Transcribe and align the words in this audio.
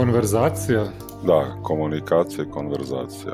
Konverzacija? 0.00 0.84
Da, 1.26 1.60
komunikacija 1.62 2.44
i 2.44 2.50
konverzacija. 2.50 3.32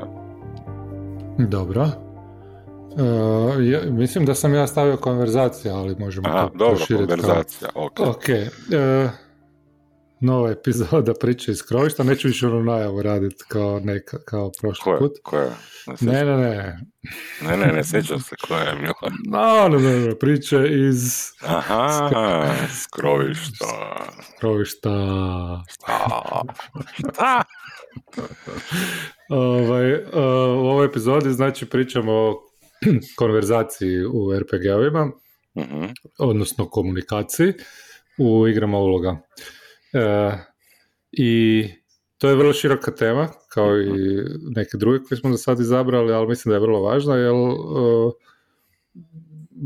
Dobro. 1.37 1.81
Uh, 1.81 3.67
ja, 3.67 3.81
mislim 3.91 4.25
da 4.25 4.35
sam 4.35 4.53
ja 4.53 4.67
stavio 4.67 4.97
konverzacija, 4.97 5.75
ali 5.75 5.95
možemo 5.99 6.29
Aha, 6.29 6.47
to 6.47 6.57
dobro, 6.57 6.75
proširiti 6.75 7.07
konverzacija, 7.07 7.69
ok. 7.75 7.93
Kao... 7.93 8.09
Ok. 8.09 8.23
Uh, 8.27 9.11
nova 10.19 10.51
epizoda 10.51 11.13
priče 11.13 11.51
iz 11.51 11.61
krovišta, 11.63 12.03
neću 12.03 12.27
više 12.27 12.47
onu 12.47 12.63
najavu 12.63 13.01
raditi 13.01 13.43
kao, 13.47 13.79
neka, 13.79 14.17
kao 14.25 14.51
prošli 14.61 14.83
Koja? 14.83 14.97
put. 14.97 15.11
Koja? 15.23 15.49
Ne, 16.01 16.13
Ne, 16.13 16.25
ne, 16.25 16.37
ne. 16.37 16.79
ne, 17.41 17.57
ne, 17.57 17.73
ne 17.73 17.83
sjećam 17.83 18.19
se 18.19 18.35
koja 18.47 18.63
je 18.63 18.75
bila. 18.75 19.11
No, 19.25 19.69
no, 19.69 19.79
no, 19.79 19.99
no, 19.99 20.15
priče 20.15 20.57
iz 20.89 21.13
Aha, 21.41 22.09
skrovišta. 22.83 23.65
krovišta. 24.39 24.89
Šta? 25.67 26.03
Šta? 26.93 27.43
Ovaj, 29.29 29.93
uh, 29.93 29.99
u 30.63 30.67
ovoj 30.67 30.85
epizodi 30.85 31.29
znači 31.33 31.65
pričamo 31.65 32.11
o 32.13 32.41
konverzaciji 33.19 34.05
u 34.05 34.31
RPG-ovima, 34.39 35.11
Mhm, 35.59 35.85
odnosno 36.19 36.69
komunikaciji 36.69 37.53
u 38.19 38.47
igrama 38.47 38.77
uloga. 38.77 39.17
E, 39.93 40.31
I 41.11 41.63
to 42.17 42.29
je 42.29 42.35
vrlo 42.35 42.53
široka 42.53 42.95
tema, 42.95 43.29
kao 43.57 43.77
i 43.77 44.23
neke 44.55 44.77
druge 44.77 44.99
koje 45.03 45.17
smo 45.17 45.29
do 45.29 45.37
sad 45.37 45.59
izabrali, 45.59 46.13
ali 46.13 46.27
mislim 46.27 46.51
da 46.51 46.55
je 46.55 46.59
vrlo 46.59 46.81
važna, 46.81 47.15
jer 47.15 47.33
e, 47.33 47.35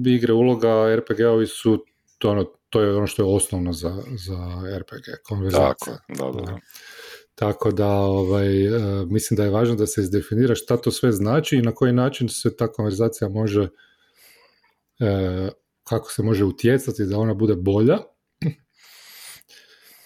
igre 0.06 0.34
uloga, 0.34 0.96
RPG-ovi 0.96 1.48
su, 1.48 1.86
to, 2.18 2.30
ono, 2.30 2.44
to 2.70 2.82
je 2.82 2.96
ono 2.96 3.08
što 3.08 3.22
je 3.22 3.36
osnovno 3.36 3.74
za, 3.74 4.04
za 4.28 4.38
RPG, 4.80 5.06
Tako, 5.06 5.24
konverzacija. 5.24 5.98
da, 6.08 6.32
da, 6.32 6.42
da. 6.42 6.58
Tako 7.36 7.72
da 7.72 7.88
ovaj, 7.90 8.66
e, 8.66 9.06
mislim 9.06 9.38
da 9.38 9.44
je 9.44 9.50
važno 9.50 9.76
da 9.76 9.88
se 9.88 10.02
izdefinira 10.02 10.56
šta 10.56 10.78
to 10.78 10.92
sve 10.92 11.12
znači 11.12 11.56
i 11.58 11.62
na 11.62 11.72
koji 11.72 11.94
način 11.94 12.30
se 12.30 12.56
ta 12.56 12.72
konverzacija 12.72 13.30
može, 13.30 13.68
e, 15.00 15.50
kako 15.84 16.12
se 16.12 16.24
može 16.24 16.46
utjecati 16.46 17.06
da 17.06 17.20
ona 17.20 17.34
bude 17.34 17.56
bolja 17.56 17.98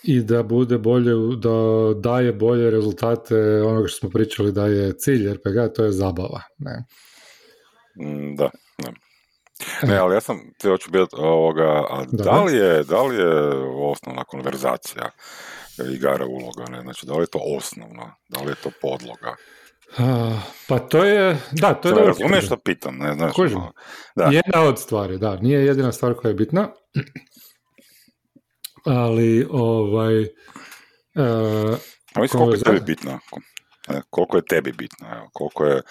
i 0.07 0.21
da 0.21 0.43
bude 0.43 0.77
bolje, 0.77 1.11
da 1.37 1.49
daje 1.95 2.33
bolje 2.33 2.71
rezultate 2.71 3.35
onoga 3.61 3.87
što 3.87 3.99
smo 3.99 4.09
pričali 4.09 4.51
da 4.51 4.65
je 4.65 4.93
cilj 4.97 5.33
RPG, 5.33 5.73
to 5.75 5.83
je 5.83 5.91
zabava. 5.91 6.41
Ne? 6.57 6.85
Mm, 7.99 8.35
Da, 8.35 8.49
da. 8.77 8.91
Ne, 9.87 9.97
ali 9.97 10.15
ja 10.15 10.21
sam 10.21 10.39
te 10.59 10.69
hoću 10.69 10.91
biti 10.91 11.15
ovoga, 11.17 11.85
a 11.89 12.05
Da. 12.11 12.23
da 12.23 12.43
li 12.43 12.57
je, 12.57 12.83
da 12.83 13.01
li 13.03 13.15
je 13.15 13.31
osnovna 13.91 14.23
konverzacija 14.23 15.09
igara 15.93 16.25
uloga, 16.25 16.65
ne, 16.71 16.81
znači 16.81 17.05
da 17.05 17.13
li 17.13 17.23
je 17.23 17.27
to 17.27 17.39
osnovno, 17.57 18.11
da 18.29 18.41
li 18.41 18.51
je 18.51 18.55
to 18.55 18.69
podloga? 18.81 19.35
A, 19.97 20.39
pa 20.67 20.79
to 20.79 21.03
je, 21.03 21.37
da, 21.51 21.73
to 21.73 21.89
je 21.89 22.05
razumiješ 22.05 22.45
što 22.45 22.57
pitam, 22.57 22.97
ne, 22.97 23.13
znaš, 23.13 23.37
ono, 23.37 23.73
da. 24.15 24.23
Jedna 24.23 24.61
od 24.61 24.79
stvari, 24.79 25.17
da, 25.17 25.35
nije 25.35 25.65
jedina 25.65 25.91
stvar 25.91 26.13
koja 26.13 26.29
je 26.29 26.35
bitna, 26.35 26.69
ali 28.85 29.47
ovaj, 29.51 30.21
e, 30.21 30.27
A 32.13 32.21
mislim 32.21 32.39
koliko 32.39 32.53
je 32.53 32.63
tebi 32.63 32.79
bitna, 32.85 33.19
e, 33.89 34.01
koliko 34.09 34.37
je 34.37 34.45
tebi 34.45 34.71
bitna, 34.71 35.07
evo, 35.17 35.29
koliko 35.33 35.65
je 35.65 35.81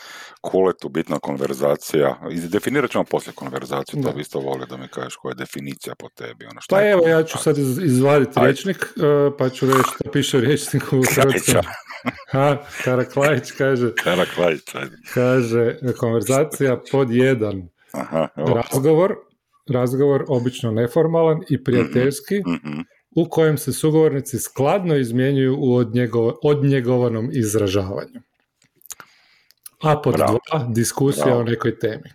kuletu 0.40 0.88
bitna 0.88 1.18
konverzacija, 1.18 2.18
I 2.30 2.40
definirat 2.40 2.90
ćemo 2.90 3.04
poslije 3.04 3.34
konverzaciju, 3.34 4.02
to 4.02 4.08
Da. 4.08 4.14
bi 4.14 4.20
isto 4.20 4.40
volio 4.40 4.66
da 4.66 4.76
mi 4.76 4.88
kažeš 4.88 5.16
koja 5.16 5.30
je 5.30 5.34
definicija 5.34 5.94
po 5.98 6.08
tebi, 6.14 6.46
ono 6.46 6.60
šta 6.60 6.76
Pa 6.76 6.82
je 6.82 6.92
evo, 6.92 7.08
ja 7.08 7.22
ću 7.22 7.38
sad 7.38 7.58
iz, 7.58 7.78
izvaditi 7.78 8.32
Ajde. 8.34 8.46
rječnik, 8.46 8.76
e, 8.96 9.36
pa 9.38 9.48
ću 9.48 9.66
reći 9.66 9.88
što 9.94 10.10
piše 10.10 10.36
u 10.38 10.40
rječniku 10.40 10.98
u 10.98 11.02
hrvatskom. 11.14 11.62
Ha, 12.32 12.56
Karaklajić 12.84 13.50
kaže, 13.50 13.94
Kara 13.94 14.24
Klajić, 14.34 14.74
ajde. 14.74 14.96
kaže 15.14 15.76
konverzacija 15.98 16.80
pod 16.92 17.10
jedan 17.10 17.68
Aha, 17.92 18.28
razgovor, 18.36 19.16
razgovor 19.68 20.24
obično 20.28 20.70
neformalan 20.70 21.40
i 21.48 21.64
prijateljski, 21.64 22.40
Mhm. 22.40 22.80
u 23.16 23.28
kojem 23.28 23.58
se 23.58 23.72
sugovornici 23.72 24.38
skladno 24.38 24.96
izmjenjuju 24.96 25.56
u 25.58 25.74
odnjego, 25.74 26.34
odnjegovanom 26.42 27.28
izražavanju. 27.32 28.20
A 29.82 30.00
pod 30.00 30.14
Bravo. 30.14 30.38
dva, 30.50 30.66
diskusija 30.68 31.24
Bravo. 31.24 31.40
o 31.40 31.44
nekoj 31.44 31.78
temi. 31.78 32.10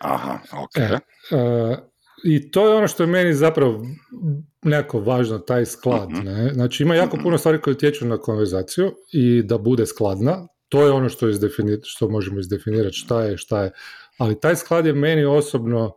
Aha, 0.00 0.38
ok. 0.54 0.76
E, 0.76 0.98
E, 1.30 1.76
I 2.24 2.50
to 2.50 2.68
je 2.68 2.74
ono 2.74 2.88
što 2.88 3.02
je 3.02 3.06
meni 3.06 3.34
zapravo 3.34 3.86
nekako 4.62 5.00
važno, 5.00 5.38
taj 5.38 5.66
sklad. 5.66 6.10
Mhm. 6.10 6.24
Ne? 6.24 6.50
Znači 6.54 6.82
ima 6.82 6.94
jako 6.94 7.16
puno 7.16 7.38
stvari 7.38 7.60
koje 7.60 7.72
utječu 7.72 8.06
na 8.06 8.18
konverzaciju 8.18 8.92
i 9.12 9.42
da 9.42 9.58
bude 9.58 9.86
skladna. 9.86 10.46
To 10.68 10.84
je 10.84 10.92
ono 10.92 11.08
što, 11.08 11.28
izdefini- 11.28 11.80
što 11.84 12.08
možemo 12.08 12.40
izdefinirati 12.40 12.96
šta 12.96 13.22
je, 13.22 13.36
šta 13.36 13.62
je. 13.62 13.70
Ali 14.18 14.40
taj 14.40 14.56
sklad 14.56 14.86
je 14.86 14.92
meni 14.92 15.24
osobno 15.24 15.92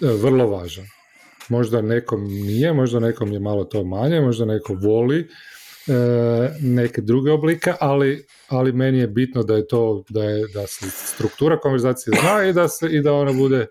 vrlo 0.00 0.46
važan. 0.46 0.84
Možda 1.48 1.82
nekom 1.82 2.24
nije, 2.24 2.72
možda 2.72 3.00
nekom 3.00 3.32
je 3.32 3.40
malo 3.40 3.64
to 3.64 3.84
manje, 3.84 4.20
možda 4.20 4.44
neko 4.44 4.74
voli 4.74 5.18
e, 5.18 5.28
neke 6.60 7.00
druge 7.00 7.32
oblike, 7.32 7.72
ali, 7.80 8.26
ali 8.48 8.72
meni 8.72 8.98
je 8.98 9.06
bitno 9.06 9.42
da 9.42 9.54
je 9.54 9.66
to, 9.66 10.04
da, 10.08 10.24
je, 10.24 10.46
da 10.54 10.66
se 10.66 10.90
struktura 10.90 11.58
konverzacije 11.60 12.18
zna 12.20 12.44
i 12.44 12.52
da, 12.52 12.68
se, 12.68 12.88
i 12.88 13.00
da 13.02 13.12
ona 13.12 13.32
bude 13.32 13.66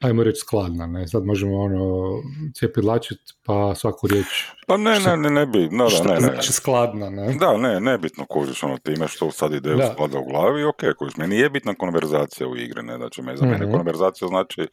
ajmo 0.00 0.22
reći 0.22 0.38
skladna, 0.38 0.86
ne, 0.86 1.08
sad 1.08 1.24
možemo 1.24 1.58
ono 1.58 2.10
cijepidlačit 2.54 3.18
pa 3.44 3.74
svaku 3.74 4.06
riječ 4.06 4.26
Pa 4.66 4.76
ne, 4.76 4.94
Šta- 4.94 5.10
ne, 5.10 5.22
ne, 5.22 5.30
ne 5.30 5.46
bi, 5.46 5.68
no, 5.68 5.84
da, 5.84 5.90
šta 5.90 6.04
ne, 6.04 6.14
ne. 6.14 6.20
znači 6.20 6.52
skladna, 6.52 7.10
ne? 7.10 7.34
Da, 7.34 7.56
ne, 7.56 7.80
nebitno 7.80 8.26
kužiš 8.26 8.62
ono 8.62 8.78
time 8.78 9.08
što 9.08 9.30
sad 9.30 9.52
ide 9.52 9.74
u 9.74 9.76
Da. 9.76 9.92
sklada 9.92 10.18
u 10.18 10.24
glavi, 10.24 10.64
ok, 10.64 10.80
kužiš, 10.98 11.16
meni 11.16 11.36
je 11.36 11.50
bitna 11.50 11.74
konverzacija 11.74 12.48
u 12.48 12.56
igri, 12.56 12.82
ne, 12.82 12.96
znači 12.96 13.22
me, 13.22 13.36
za 13.36 13.46
mene 13.46 13.66
Mhm. 13.66 13.72
konverzacija 13.72 14.28
znači 14.28 14.66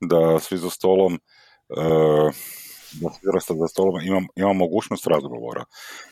da 0.00 0.38
svi 0.40 0.58
za 0.58 0.70
stolom 0.70 1.14
e, 1.70 2.30
da 2.92 3.40
svi 3.40 3.56
za- 3.56 3.68
stolom 3.68 4.00
imam, 4.00 4.26
imam 4.36 4.56
mogućnost 4.56 5.06
razgovora, 5.06 5.64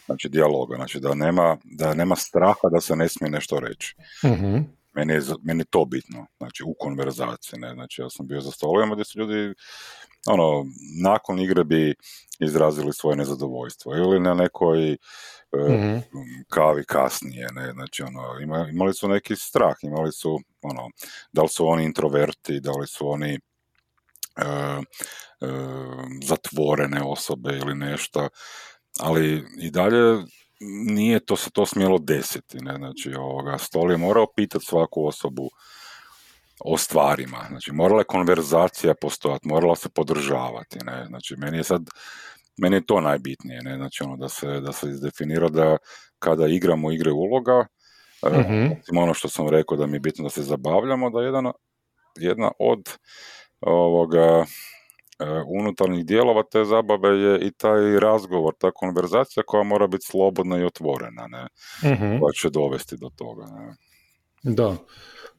znači 0.06 0.28
dijaloga, 0.28 0.76
znači 0.76 1.00
da 1.00 1.14
nema, 1.14 1.56
da 1.64 1.94
nema 1.94 2.16
straha 2.16 2.68
da 2.72 2.80
se 2.80 2.96
ne 2.96 3.08
smije 3.08 3.30
nešto 3.30 3.60
reći. 3.60 3.94
Mhm. 4.24 4.56
Meni 4.98 5.12
je, 5.12 5.20
meni 5.42 5.60
je 5.60 5.64
to 5.64 5.84
bitno, 5.84 6.26
znači 6.38 6.62
u 6.66 6.74
konverzaciji, 6.78 7.60
ne, 7.60 7.74
znači 7.74 8.02
ja 8.02 8.10
sam 8.10 8.26
bio 8.26 8.40
za 8.40 8.50
stolovima 8.50 8.94
gdje 8.94 9.04
su 9.04 9.18
ljudi, 9.18 9.54
ono, 10.26 10.64
nakon 11.02 11.38
igre 11.38 11.64
bi 11.64 11.94
izrazili 12.40 12.92
svoje 12.92 13.16
nezadovoljstvo 13.16 13.94
ili 13.94 14.20
na 14.20 14.34
nekoj 14.34 14.92
e, 14.92 14.96
Mhm. 15.52 15.98
kavi 16.48 16.84
kasnije, 16.84 17.46
ne, 17.52 17.72
znači 17.72 18.02
ono, 18.02 18.40
ima, 18.42 18.68
imali 18.72 18.94
su 18.94 19.08
neki 19.08 19.36
strah, 19.36 19.76
imali 19.82 20.12
su, 20.12 20.38
ono, 20.62 20.88
da 21.32 21.42
li 21.42 21.48
su 21.48 21.68
oni 21.68 21.84
introverti, 21.84 22.60
da 22.60 22.70
li 22.72 22.86
su 22.86 23.08
oni 23.08 23.34
e, 23.34 23.40
e, 24.44 24.80
zatvorene 26.24 27.02
osobe 27.02 27.56
ili 27.56 27.74
nešto, 27.74 28.28
ali 29.00 29.44
i 29.58 29.70
dalje 29.70 30.24
nije 30.60 31.20
to 31.20 31.36
se 31.36 31.50
to 31.50 31.66
smjelo 31.66 31.98
desiti, 31.98 32.58
ne, 32.60 32.76
znači 32.76 33.14
ovoga, 33.14 33.58
stol 33.58 33.90
je 33.90 33.96
morao 33.96 34.26
pitati 34.36 34.64
svaku 34.64 35.06
osobu 35.06 35.50
o 36.60 36.78
stvarima, 36.78 37.44
znači 37.48 37.72
morala 37.72 38.00
je 38.00 38.04
konverzacija 38.04 38.94
postojati, 38.94 39.48
morala 39.48 39.76
se 39.76 39.88
podržavati, 39.88 40.78
ne, 40.84 41.04
znači 41.06 41.36
meni 41.36 41.56
je 41.56 41.64
sad, 41.64 41.82
meni 42.56 42.76
je 42.76 42.86
to 42.86 43.00
najbitnije, 43.00 43.62
ne, 43.62 43.76
znači 43.76 44.04
ono 44.04 44.16
da 44.16 44.28
se, 44.28 44.60
da 44.60 44.72
se 44.72 44.90
izdefinira 44.90 45.48
da 45.48 45.76
kada 46.18 46.46
igramo 46.46 46.92
igre 46.92 47.12
uloga, 47.12 47.66
recimo 48.22 49.02
ono 49.02 49.14
što 49.14 49.28
sam 49.28 49.48
rekao 49.48 49.76
da 49.76 49.86
mi 49.86 49.96
je 49.96 50.00
bitno 50.00 50.24
da 50.24 50.30
se 50.30 50.42
zabavljamo, 50.42 51.10
da 51.10 51.22
jedan, 51.22 51.52
jedna 52.16 52.50
od 52.58 52.90
ovoga 53.60 54.44
unutarnjih 55.46 56.06
dijelova 56.06 56.42
te 56.52 56.64
zabave 56.64 57.20
je 57.20 57.40
i 57.40 57.50
taj 57.50 58.00
razgovor, 58.00 58.54
ta 58.58 58.70
konverzacija 58.70 59.42
koja 59.46 59.62
mora 59.62 59.86
biti 59.86 60.06
slobodna 60.06 60.58
i 60.58 60.64
otvorena, 60.64 61.26
ne, 61.26 61.46
Mhm. 61.92 62.18
koja 62.20 62.32
će 62.32 62.50
dovesti 62.50 62.96
do 62.96 63.10
toga, 63.16 63.44
ne. 63.46 63.76
Da. 64.54 64.76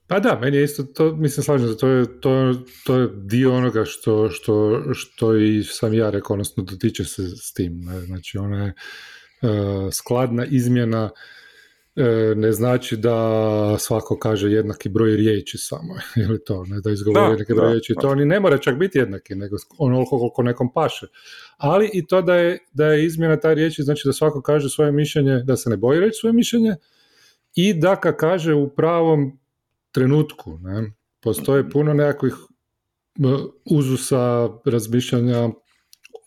Pa 0.08 0.20
da, 0.20 0.40
meni 0.40 0.58
je 0.58 0.64
isto 0.64 0.84
to, 0.84 1.16
mislim 1.16 1.44
slažem 1.44 1.68
se, 1.68 1.78
to 1.78 1.88
je, 1.88 2.22
to, 2.22 2.54
to 2.86 2.96
je 2.96 3.10
dio 3.14 3.56
onoga 3.56 3.86
što, 3.86 4.30
što, 4.30 4.82
što 4.94 5.36
i 5.36 5.64
sam 5.64 5.94
ja 5.94 6.10
rekao, 6.10 6.34
odnosno 6.34 6.64
dotiče 6.64 7.04
se 7.04 7.24
s 7.28 7.54
tim. 7.54 7.82
Ne? 7.82 8.02
Znači 8.02 8.38
ona 8.38 8.64
je 8.66 8.68
e, 8.70 9.92
skladna 9.92 10.46
izmjena 10.46 11.06
e, 11.06 11.39
ne 12.36 12.52
znači 12.52 12.98
da 12.98 13.76
svako 13.80 14.18
kaže 14.20 14.52
jednaki 14.52 14.90
broj 14.90 15.16
riječi 15.16 15.58
samo, 15.58 15.96
ili 16.24 16.44
to, 16.44 16.66
ne 16.66 16.82
da 16.82 16.92
izgovori 16.92 17.32
jednaki 17.32 17.54
broj 17.54 17.72
riječi, 17.72 17.94
da. 17.94 18.02
to 18.02 18.16
ni 18.16 18.26
ne 18.26 18.40
mora 18.40 18.58
čak 18.58 18.78
biti 18.78 18.98
jednaki, 18.98 19.36
nego 19.36 19.56
onoliko 19.78 20.20
koliko 20.20 20.44
nekom 20.44 20.74
paše. 20.74 21.08
Ali 21.58 21.90
i 21.94 22.08
to 22.08 22.22
da 22.22 22.36
je, 22.36 22.60
da 22.74 22.86
je 22.86 23.06
izmjena 23.06 23.40
taj 23.40 23.56
riječi, 23.56 23.84
znači 23.84 24.02
da 24.06 24.14
svako 24.14 24.42
kaže 24.42 24.70
svoje 24.70 24.92
mišljenje, 24.92 25.44
da 25.44 25.58
se 25.58 25.70
ne 25.70 25.78
boji 25.78 26.00
reći 26.00 26.20
svoje 26.20 26.34
mišljenje, 26.34 26.76
i 27.56 27.74
da 27.74 27.96
ga 28.04 28.12
kaže 28.18 28.54
u 28.54 28.70
pravom 28.70 29.40
trenutku. 29.92 30.58
Ne? 30.62 30.92
Postoje 31.20 31.70
puno 31.70 31.94
nekakvih 31.94 32.34
e, 32.34 33.22
uzusa, 33.66 34.50
razmišljanja 34.66 35.50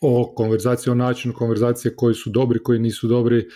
o 0.01 0.35
konverzaciji, 0.35 0.93
o 0.93 0.95
načinu 0.95 1.35
konverzacije 1.35 1.97
koji 1.97 2.15
su 2.15 2.31
dobri, 2.31 2.63
koji 2.63 2.79
nisu 2.79 3.09
dobri 3.09 3.49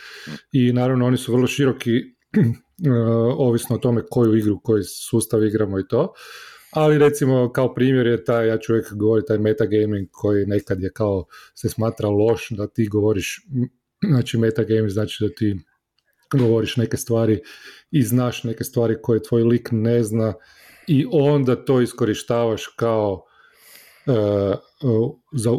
i 0.53 0.73
naravno 0.73 1.07
oni 1.07 1.17
su 1.17 1.33
vrlo 1.33 1.47
široki 1.47 1.91
ovisno 3.39 3.77
o 3.77 3.79
tome 3.79 4.03
koju 4.11 4.37
igru, 4.37 4.61
koji 4.63 4.83
sustav 4.85 5.45
igramo 5.45 5.79
i 5.79 5.89
to. 5.89 6.13
Ali 6.71 6.99
recimo 6.99 7.53
kao 7.53 7.75
primjer 7.75 8.07
je 8.07 8.25
taj, 8.25 8.49
ja 8.49 8.59
ću 8.59 8.73
uvijek 8.73 8.93
govoriti, 8.93 9.27
taj 9.27 9.39
metagaming 9.39 10.09
koji 10.13 10.47
nekad 10.47 10.83
je 10.83 10.93
kao 10.93 11.25
se 11.55 11.69
smatra 11.69 12.09
loš, 12.09 12.51
da 12.51 12.67
ti 12.67 12.89
govoriš, 12.89 13.47
znači 14.09 14.39
metagaming 14.39 14.91
znači 14.91 15.25
da 15.25 15.35
ti 15.35 15.57
govoriš 16.33 16.77
neke 16.77 16.97
stvari 16.97 17.41
i 17.91 18.03
znaš 18.03 18.45
neke 18.45 18.65
stvari 18.65 18.97
koje 19.03 19.23
tvoj 19.23 19.43
lik 19.43 19.69
ne 19.73 20.03
zna 20.03 20.35
i 20.87 21.07
onda 21.13 21.65
to 21.65 21.81
iskorištavaš 21.81 22.67
kao 22.67 23.25
uh, 24.07 24.55
za, 25.33 25.51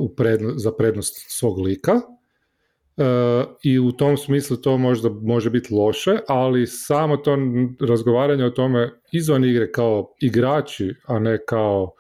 za 0.56 0.72
prednost 0.72 1.26
svog 1.30 1.60
lika 1.60 1.94
uh, 1.94 3.56
i 3.64 3.80
u 3.80 3.92
tom 3.92 4.18
smislu 4.18 4.58
to 4.58 4.78
možda 4.78 5.10
može 5.10 5.50
biti 5.50 5.74
loše, 5.74 6.20
ali 6.28 6.68
samo 6.68 7.18
to 7.18 7.38
razgovaranje 7.80 8.46
o 8.46 8.50
tome 8.50 8.92
izvan 9.12 9.46
igre 9.46 9.72
kao 9.72 10.14
igrači, 10.22 10.94
a 11.06 11.20
ne 11.20 11.46
kao 11.46 11.94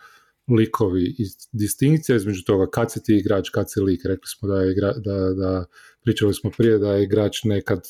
likovi 0.57 1.03
i 1.03 1.23
distinkcija 1.51 2.15
između 2.15 2.43
toga 2.43 2.69
kad 2.71 2.91
si 2.91 3.03
ti 3.03 3.15
igrač, 3.15 3.49
kad 3.49 3.71
si 3.71 3.79
lik. 3.79 4.01
Rekli 4.05 4.27
smo 4.27 4.49
da 4.49 4.61
je 4.61 4.71
igra, 4.71 4.93
da, 4.93 5.33
da 5.33 5.65
pričali 6.03 6.33
smo 6.33 6.51
prije 6.57 6.77
da 6.77 6.93
je 6.93 7.03
igrač 7.03 7.43
nekad 7.43 7.81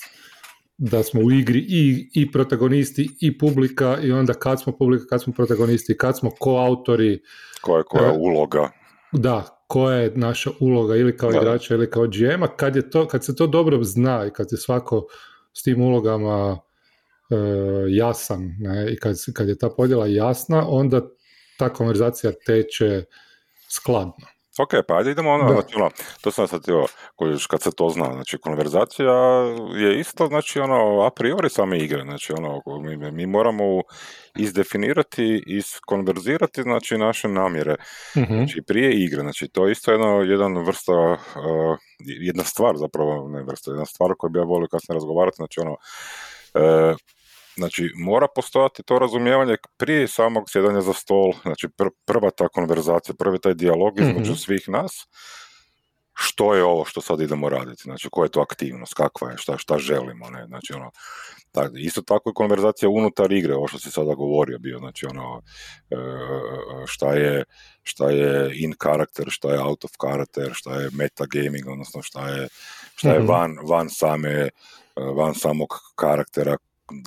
da 0.77 1.03
smo 1.03 1.21
u 1.21 1.31
igri 1.31 1.59
i, 1.59 2.09
i 2.13 2.31
protagonisti 2.31 3.09
i 3.21 3.37
publika 3.37 3.97
i 4.03 4.11
onda 4.11 4.33
kad 4.33 4.61
smo 4.61 4.77
publika, 4.77 5.05
kad 5.09 5.23
smo 5.23 5.33
protagonisti, 5.33 5.97
kad 5.97 6.17
smo 6.17 6.31
koautori. 6.39 7.21
Koja 7.61 7.77
je 7.77 7.83
koja 7.83 8.11
uh, 8.11 8.17
uloga. 8.19 8.69
Da, 9.11 9.63
koja 9.67 9.97
je 9.97 10.11
naša 10.15 10.49
uloga 10.59 10.95
ili 10.95 11.17
kao 11.17 11.31
da. 11.31 11.37
igrača 11.37 11.73
ili 11.73 11.89
kao 11.91 12.07
GM-a, 12.07 12.47
kad, 12.47 12.75
je 12.75 12.89
to, 12.89 13.07
kad 13.07 13.25
se 13.25 13.35
to 13.35 13.47
dobro 13.47 13.83
zna 13.83 14.25
i 14.25 14.31
kad 14.31 14.47
je 14.51 14.57
svako 14.57 15.07
s 15.53 15.63
tim 15.63 15.81
ulogama 15.81 16.51
uh, 16.51 16.59
jasan 17.89 18.55
ne, 18.59 18.93
i 18.93 18.95
kad, 18.95 19.15
kad 19.33 19.47
je 19.47 19.57
ta 19.57 19.69
podjela 19.69 20.07
jasna, 20.07 20.65
onda 20.67 21.01
ta 21.57 21.69
konverzacija 21.69 22.31
teče 22.45 23.03
skladno. 23.69 24.36
Ok, 24.59 24.73
pa 24.87 24.97
ajde 24.97 25.11
idemo 25.11 25.31
ono, 25.31 25.51
znači 25.53 25.75
ono, 25.75 25.89
to 26.21 26.31
sam 26.31 26.47
sad 26.47 26.61
htio, 26.61 26.85
kad 27.49 27.61
se 27.61 27.71
to 27.71 27.89
zna, 27.89 28.05
znači 28.13 28.37
konverzacija 28.37 29.13
je 29.75 29.99
isto, 29.99 30.27
znači 30.27 30.59
ono, 30.59 31.01
a 31.01 31.09
priori 31.09 31.49
same 31.49 31.79
igre, 31.79 32.01
znači 32.01 32.33
ono, 32.33 32.61
mi, 32.81 33.11
mi 33.11 33.25
moramo 33.25 33.63
izdefinirati, 34.35 35.43
iskonverzirati, 35.47 36.61
znači 36.61 36.97
naše 36.97 37.27
namjere, 37.27 37.75
mm 38.15 38.37
znači 38.37 38.61
prije 38.67 38.91
igre, 39.03 39.21
znači 39.21 39.47
to 39.47 39.65
je 39.65 39.71
isto 39.71 39.91
jedno, 39.91 40.21
jedan 40.21 40.57
vrsta, 40.57 40.93
uh, 40.93 41.17
jedna 41.99 42.43
stvar 42.43 42.75
zapravo, 42.77 43.27
ne 43.29 43.43
vrsta, 43.43 43.71
jedna 43.71 43.85
stvar 43.85 44.11
koju 44.17 44.31
bi 44.31 44.39
ja 44.39 44.43
volio 44.43 44.67
kasnije 44.67 44.93
razgovarati, 44.93 45.35
znači 45.35 45.59
ono, 45.59 45.71
uh, 45.71 46.97
Znači, 47.57 47.91
mora 47.95 48.27
postojati 48.35 48.83
to 48.83 48.99
razumijevanje 48.99 49.55
prije 49.77 50.07
samog 50.07 50.49
sjedanja 50.49 50.81
za 50.81 50.93
stol, 50.93 51.33
znači 51.41 51.67
pr- 51.67 51.95
prva 52.05 52.31
ta 52.31 52.47
konverzacija, 52.47 53.15
prvi 53.19 53.39
taj 53.39 53.53
dijalog 53.53 53.99
između 53.99 54.31
mm 54.31 54.35
svih 54.35 54.69
nas, 54.69 55.07
što 56.13 56.55
je 56.55 56.63
ovo 56.63 56.85
što 56.85 57.01
sad 57.01 57.21
idemo 57.21 57.49
raditi, 57.49 57.81
znači 57.83 58.07
koja 58.11 58.25
je 58.25 58.29
to 58.29 58.41
aktivnost, 58.41 58.93
kakva 58.93 59.31
je, 59.31 59.37
šta, 59.37 59.57
šta 59.57 59.77
želimo, 59.77 60.29
ne, 60.29 60.45
znači 60.47 60.73
ono, 60.73 60.91
tak, 61.51 61.71
isto 61.75 62.01
tako 62.01 62.29
je 62.29 62.33
konverzacija 62.33 62.89
unutar 62.89 63.31
igre, 63.31 63.55
ovo 63.55 63.67
što 63.67 63.79
si 63.79 63.91
sada 63.91 64.13
govorio 64.13 64.59
bio, 64.59 64.79
znači 64.79 65.05
ono, 65.05 65.41
e, 65.91 65.95
šta 66.85 67.13
je, 67.13 67.43
šta 67.83 68.09
je 68.09 68.51
in 68.63 68.73
karakter, 68.77 69.25
šta 69.29 69.51
je 69.53 69.61
out 69.61 69.85
of 69.85 69.91
character, 70.01 70.49
šta 70.53 70.75
je 70.75 70.89
metagaming, 70.93 71.67
odnosno 71.67 72.01
šta 72.01 72.27
je, 72.29 72.47
šta 72.95 73.09
je 73.09 73.19
mhm. 73.19 73.27
van, 73.27 73.57
van 73.63 73.89
same, 73.89 74.49
van 75.15 75.35
samog 75.35 75.67
karaktera 75.95 76.57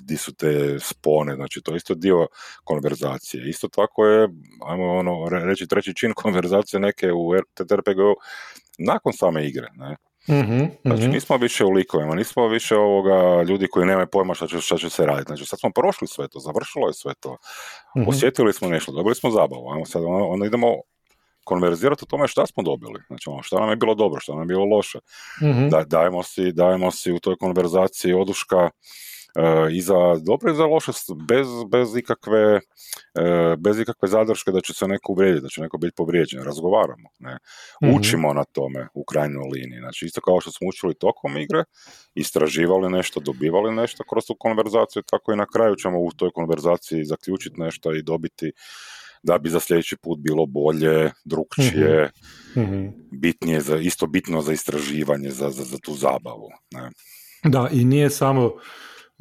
di 0.03 0.17
su 0.17 0.35
te 0.35 0.79
spone, 0.81 1.35
znači 1.35 1.61
to 1.63 1.73
je 1.73 1.77
isto 1.77 1.95
dio 1.95 2.27
konverzacije. 2.65 3.49
Isto 3.49 3.69
tako 3.69 4.07
je, 4.07 4.29
ajmo 4.67 4.93
ono, 4.93 5.29
reći 5.29 5.67
treći 5.67 5.95
čin 5.95 6.13
konverzacije 6.15 6.81
neke 6.81 7.13
u 7.13 7.33
TTRPG-u 7.55 8.15
nakon 8.79 9.13
same 9.13 9.47
igre, 9.47 9.69
ne? 9.75 9.97
Mm-hmm, 10.29 10.71
Znači 10.85 11.09
nismo 11.09 11.37
više 11.37 11.65
u 11.65 11.71
likovima, 11.71 12.15
nismo 12.15 12.49
više 12.49 12.77
ovoga 12.77 13.43
ljudi 13.43 13.69
koji 13.69 13.87
nemaju 13.87 14.07
pojma 14.13 14.35
šta 14.35 14.47
će, 14.47 14.61
šta 14.61 14.79
će 14.79 14.91
se 14.91 15.07
raditi. 15.07 15.29
Znači 15.29 15.45
sad 15.45 15.61
smo 15.61 15.71
prošli 15.71 16.07
sve 16.09 16.29
to, 16.29 16.39
završilo 16.39 16.87
je 16.87 16.95
sve 16.95 17.15
to, 17.21 17.37
mm 17.97 18.09
osjetili 18.09 18.53
smo 18.53 18.69
nešto, 18.69 18.93
dobili 18.93 19.15
smo 19.15 19.31
zabavu, 19.31 19.71
ajmo 19.73 19.87
sad 19.87 20.05
ono, 20.05 20.29
onda 20.29 20.47
idemo 20.47 20.67
konverzirati 21.45 22.05
o 22.05 22.07
tome 22.07 22.29
šta 22.29 22.47
smo 22.47 22.63
dobili, 22.63 23.01
znači 23.07 23.29
ono, 23.29 23.43
šta 23.43 23.61
nam 23.61 23.71
je 23.71 23.77
bilo 23.77 23.95
dobro, 23.95 24.21
šta 24.21 24.33
nam 24.33 24.43
je 24.43 24.47
bilo 24.47 24.65
loše. 24.65 24.99
mm 25.43 25.69
Da, 25.69 25.85
dajemo, 25.85 26.23
si, 26.23 26.53
dajemo 26.53 26.91
si 26.91 27.13
u 27.13 27.19
toj 27.19 27.37
konverzaciji 27.37 28.13
oduška 28.13 28.71
i 29.73 29.81
za 29.81 30.17
dobro 30.23 30.53
i 30.53 30.55
za 30.55 30.67
loše 30.67 30.93
bez, 31.29 31.47
bez, 31.71 31.97
ikakve, 31.97 32.61
e, 33.15 33.57
bez 33.59 33.79
ikakve 33.81 34.09
zadrške 34.09 34.51
da 34.51 34.61
će 34.61 34.75
se 34.75 34.89
neko 34.89 35.13
uvrijediti, 35.13 35.43
da 35.43 35.49
će 35.49 35.61
neko 35.61 35.79
biti 35.79 35.95
povrijeđen. 35.97 36.45
Razgovaramo, 36.45 37.09
ne? 37.19 37.39
Mhm. 37.85 37.97
učimo 37.97 38.33
na 38.33 38.45
tome 38.45 38.89
u 38.95 39.05
krajnjoj 39.05 39.49
liniji. 39.53 39.81
Znači, 39.81 40.07
isto 40.07 40.21
kao 40.21 40.41
što 40.41 40.51
smo 40.51 40.69
učili 40.69 40.95
tokom 40.95 41.37
igre, 41.37 41.65
istraživali 42.15 42.91
nešto, 42.91 43.21
dobivali 43.21 43.75
nešto 43.75 44.05
kroz 44.05 44.25
tu 44.27 44.37
konverzaciju, 44.39 45.03
tako 45.03 45.33
i 45.33 45.37
na 45.37 45.47
kraju 45.47 45.77
ćemo 45.77 45.99
u 45.99 46.11
toj 46.17 46.31
konverzaciji 46.35 47.05
zaključiti 47.05 47.61
nešto 47.61 47.95
i 47.95 48.03
dobiti 48.03 48.53
da 49.23 49.39
bi 49.39 49.49
za 49.49 49.61
sljedeći 49.61 49.97
put 49.97 50.19
bilo 50.19 50.47
bolje, 50.47 51.13
drugčije, 51.25 52.11
mm 52.57 53.01
bitnije, 53.11 53.61
za, 53.61 53.77
isto 53.77 54.07
bitno 54.07 54.43
za 54.43 54.53
istraživanje, 54.53 55.31
za, 55.31 55.51
za, 55.51 55.65
za 55.65 55.79
tu 55.79 55.95
zabavu. 55.95 56.49
Ne? 56.71 56.91
Da, 57.45 57.69
i 57.73 57.85
nije 57.85 58.11
samo 58.11 58.53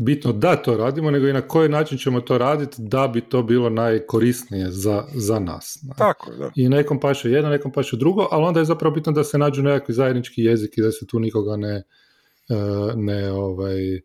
bitno 0.01 0.31
da 0.31 0.55
to 0.55 0.77
radimo, 0.77 1.11
nego 1.11 1.27
i 1.27 1.33
na 1.33 1.41
koji 1.41 1.69
način 1.69 1.97
ćemo 1.97 2.21
to 2.21 2.37
raditi 2.37 2.75
da 2.79 3.07
bi 3.07 3.21
to 3.21 3.43
bilo 3.43 3.69
najkorisnije 3.69 4.71
za, 4.71 5.03
za 5.13 5.39
nas. 5.39 5.85
Tako, 5.97 6.31
da. 6.31 6.51
I 6.55 6.69
nekom 6.69 6.99
paše 6.99 7.31
jedno, 7.31 7.49
nekom 7.49 7.71
paše 7.71 7.97
drugo, 7.97 8.27
ali 8.31 8.43
onda 8.43 8.59
je 8.59 8.65
zapravo 8.65 8.95
bitno 8.95 9.11
da 9.11 9.23
se 9.23 9.37
nađu 9.37 9.63
nekakvi 9.63 9.93
zajednički 9.93 10.41
jezik 10.43 10.77
i 10.77 10.81
da 10.81 10.91
se 10.91 11.07
tu 11.07 11.19
nikoga 11.19 11.57
ne, 11.57 11.75
e, 11.75 11.83
ne, 12.95 13.31
ovaj, 13.31 13.95
e, 13.95 14.01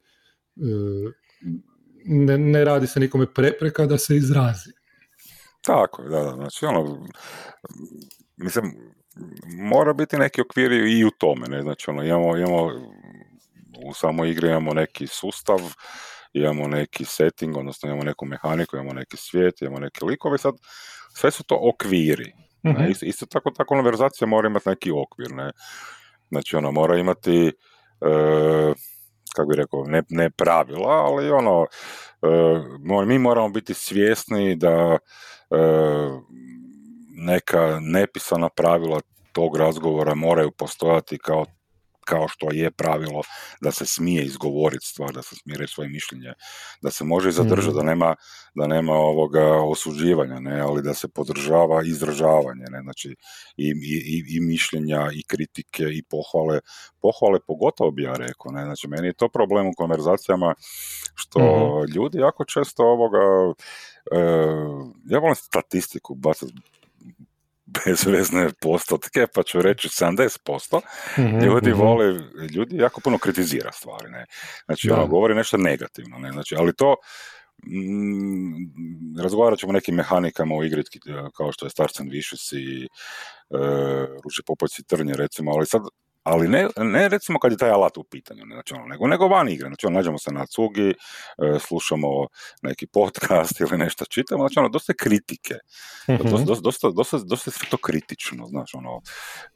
ne, 2.04 2.38
ne 2.38 2.64
radi 2.64 2.86
se 2.86 3.00
nikome 3.00 3.26
prepreka 3.34 3.86
da 3.86 3.98
se 3.98 4.16
izrazi. 4.16 4.70
Tako, 5.60 6.02
da, 6.02 6.22
da, 6.22 6.32
znači 6.34 6.66
ono, 6.66 7.06
mislim, 8.36 8.64
mora 9.70 9.92
biti 9.92 10.16
neki 10.16 10.40
okviri 10.40 10.98
i 10.98 11.04
u 11.04 11.10
tome, 11.18 11.46
ne, 11.48 11.62
znači 11.62 11.90
ono, 11.90 12.04
imamo, 12.04 12.36
imamo 12.36 12.70
u 13.82 13.94
samoj 13.94 14.30
igri 14.30 14.48
imamo 14.48 14.74
neki 14.74 15.06
sustav, 15.06 15.58
imamo 16.32 16.68
neki 16.68 17.04
setting, 17.04 17.56
odnosno 17.56 17.88
imamo 17.88 18.04
neku 18.04 18.26
mehaniku, 18.26 18.76
imamo 18.76 18.92
neki 18.92 19.16
svijet, 19.16 19.62
imamo 19.62 19.78
neke 19.78 20.04
likove, 20.04 20.38
sad 20.38 20.54
sve 21.14 21.30
su 21.30 21.44
to 21.44 21.58
okviri. 21.62 22.32
mm 22.66 22.90
Isto, 23.02 23.26
tako 23.26 23.50
ta 23.50 23.64
konverzacija 23.64 24.28
mora 24.28 24.48
imati 24.48 24.68
neki 24.68 24.90
okvir, 24.90 25.32
ne? 25.32 25.50
Znači 26.28 26.56
ona 26.56 26.70
mora 26.70 26.98
imati 26.98 27.46
e, 27.46 27.52
kako 29.34 29.48
bi 29.48 29.56
rekao, 29.56 29.84
ne, 29.84 30.02
ne 30.08 30.30
pravila, 30.30 30.90
ali 30.90 31.30
ono, 31.30 31.66
e, 32.22 33.06
mi 33.06 33.18
moramo 33.18 33.48
biti 33.48 33.74
svjesni 33.74 34.56
da 34.56 34.98
e, 35.50 35.56
neka 37.16 37.78
nepisana 37.80 38.48
pravila 38.48 39.00
tog 39.32 39.56
razgovora 39.56 40.14
moraju 40.14 40.50
postojati 40.50 41.18
kao 41.18 41.44
kao 42.04 42.28
što 42.28 42.52
je 42.52 42.70
pravilo 42.70 43.22
da 43.60 43.70
se 43.70 43.86
smije 43.86 44.24
izgovoriti 44.24 44.86
stvar, 44.86 45.12
da 45.12 45.22
se 45.22 45.36
smije 45.36 45.66
svoje 45.68 45.88
mišljenje, 45.88 46.32
da 46.82 46.90
se 46.90 47.04
može 47.04 47.30
zadržati, 47.30 47.74
mm. 47.74 47.76
da 47.76 47.82
nema, 47.82 48.14
da 48.54 48.66
nema 48.66 48.92
ovoga 48.92 49.62
osuđivanja, 49.62 50.40
ne, 50.40 50.60
ali 50.60 50.82
da 50.82 50.94
se 50.94 51.08
podržava 51.08 51.82
izražavanje, 51.84 52.64
ne, 52.70 52.80
znači 52.82 53.16
i, 53.56 53.68
i, 54.06 54.36
i 54.36 54.40
mišljenja 54.40 55.08
i 55.12 55.22
kritike 55.26 55.82
i 55.82 56.02
pohvale, 56.02 56.60
pohvale 57.00 57.38
pogotovo 57.46 57.90
bi 57.90 58.02
ja 58.02 58.12
rekao, 58.12 58.52
ne, 58.52 58.64
znači 58.64 58.88
meni 58.88 59.06
je 59.06 59.12
to 59.12 59.28
problem 59.28 59.66
u 59.66 59.74
konverzacijama 59.76 60.54
što 61.14 61.40
mm 61.40 61.64
ljudi 61.94 62.18
jako 62.18 62.44
često 62.44 62.82
ovoga 62.84 63.18
e, 64.12 64.18
ja 65.04 65.18
volim 65.18 65.34
statistiku 65.34 66.14
bacati 66.14 66.52
bezvezne 67.86 68.50
postotke, 68.60 69.26
pa 69.34 69.42
ću 69.42 69.62
reći 69.62 69.88
70%, 69.88 70.80
mm 71.18 71.44
ljudi 71.44 71.70
mm 71.70 71.78
vole, 71.78 72.06
ljudi 72.54 72.76
jako 72.76 73.00
puno 73.00 73.18
kritizira 73.18 73.72
stvari, 73.72 74.10
ne. 74.10 74.26
Znači, 74.64 74.90
ono, 74.90 75.06
govori 75.06 75.34
nešto 75.34 75.56
negativno, 75.56 76.18
ne, 76.18 76.32
znači, 76.32 76.54
ali 76.58 76.74
to, 76.76 76.96
mm, 77.66 79.20
razgovarat 79.22 79.58
ćemo 79.58 79.70
o 79.70 79.72
nekim 79.72 79.94
mehanikama 79.94 80.54
u 80.54 80.64
igri 80.64 80.82
kao 81.36 81.52
što 81.52 81.66
je 81.66 81.70
Stars 81.70 82.00
and 82.00 82.12
Vicious 82.12 82.52
i 82.52 82.84
e, 82.84 82.88
Ruče 84.24 84.42
Popoci 84.46 84.84
Trnje, 84.84 85.14
recimo, 85.14 85.52
ali 85.52 85.66
sad 85.66 85.82
ali 86.24 86.48
ne, 86.48 86.68
ne 86.76 87.08
recimo 87.08 87.38
kad 87.38 87.52
je 87.52 87.58
taj 87.58 87.70
alat 87.70 87.96
u 87.96 88.04
pitanju, 88.04 88.42
ne, 88.46 88.54
znači 88.54 88.74
ono, 88.74 88.86
nego, 88.86 89.06
nego 89.06 89.28
van 89.28 89.48
igre, 89.48 89.68
znači 89.68 89.86
ono, 89.86 89.96
nađemo 89.96 90.18
se 90.18 90.32
na 90.32 90.46
cugi, 90.46 90.88
e, 90.88 90.94
slušamo 91.60 92.08
neki 92.62 92.86
podcast 92.86 93.60
ili 93.60 93.78
nešto 93.78 94.04
čitamo, 94.04 94.42
znači 94.42 94.58
ono, 94.58 94.68
dosta 94.68 94.92
kritike, 94.92 95.54
mm-hmm. 96.08 96.30
dosta, 96.30 96.60
dosta, 96.60 96.90
dosta, 96.90 97.18
dosta, 97.18 97.50
sve 97.50 97.68
to 97.70 97.76
kritično, 97.76 98.46
znači 98.46 98.76
ono, 98.76 99.00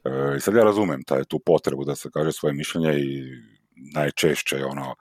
e, 0.03 0.37
i 0.37 0.39
sad 0.39 0.55
ja 0.55 0.63
razumem 0.63 1.03
taj, 1.03 1.23
tu 1.23 1.39
potrebu 1.45 1.85
da 1.85 1.95
se 1.95 2.09
kaže 2.13 2.31
svoje 2.31 2.53
mišljenje 2.53 2.93
i 2.99 3.23
najčešće 3.95 4.65
ono, 4.65 4.95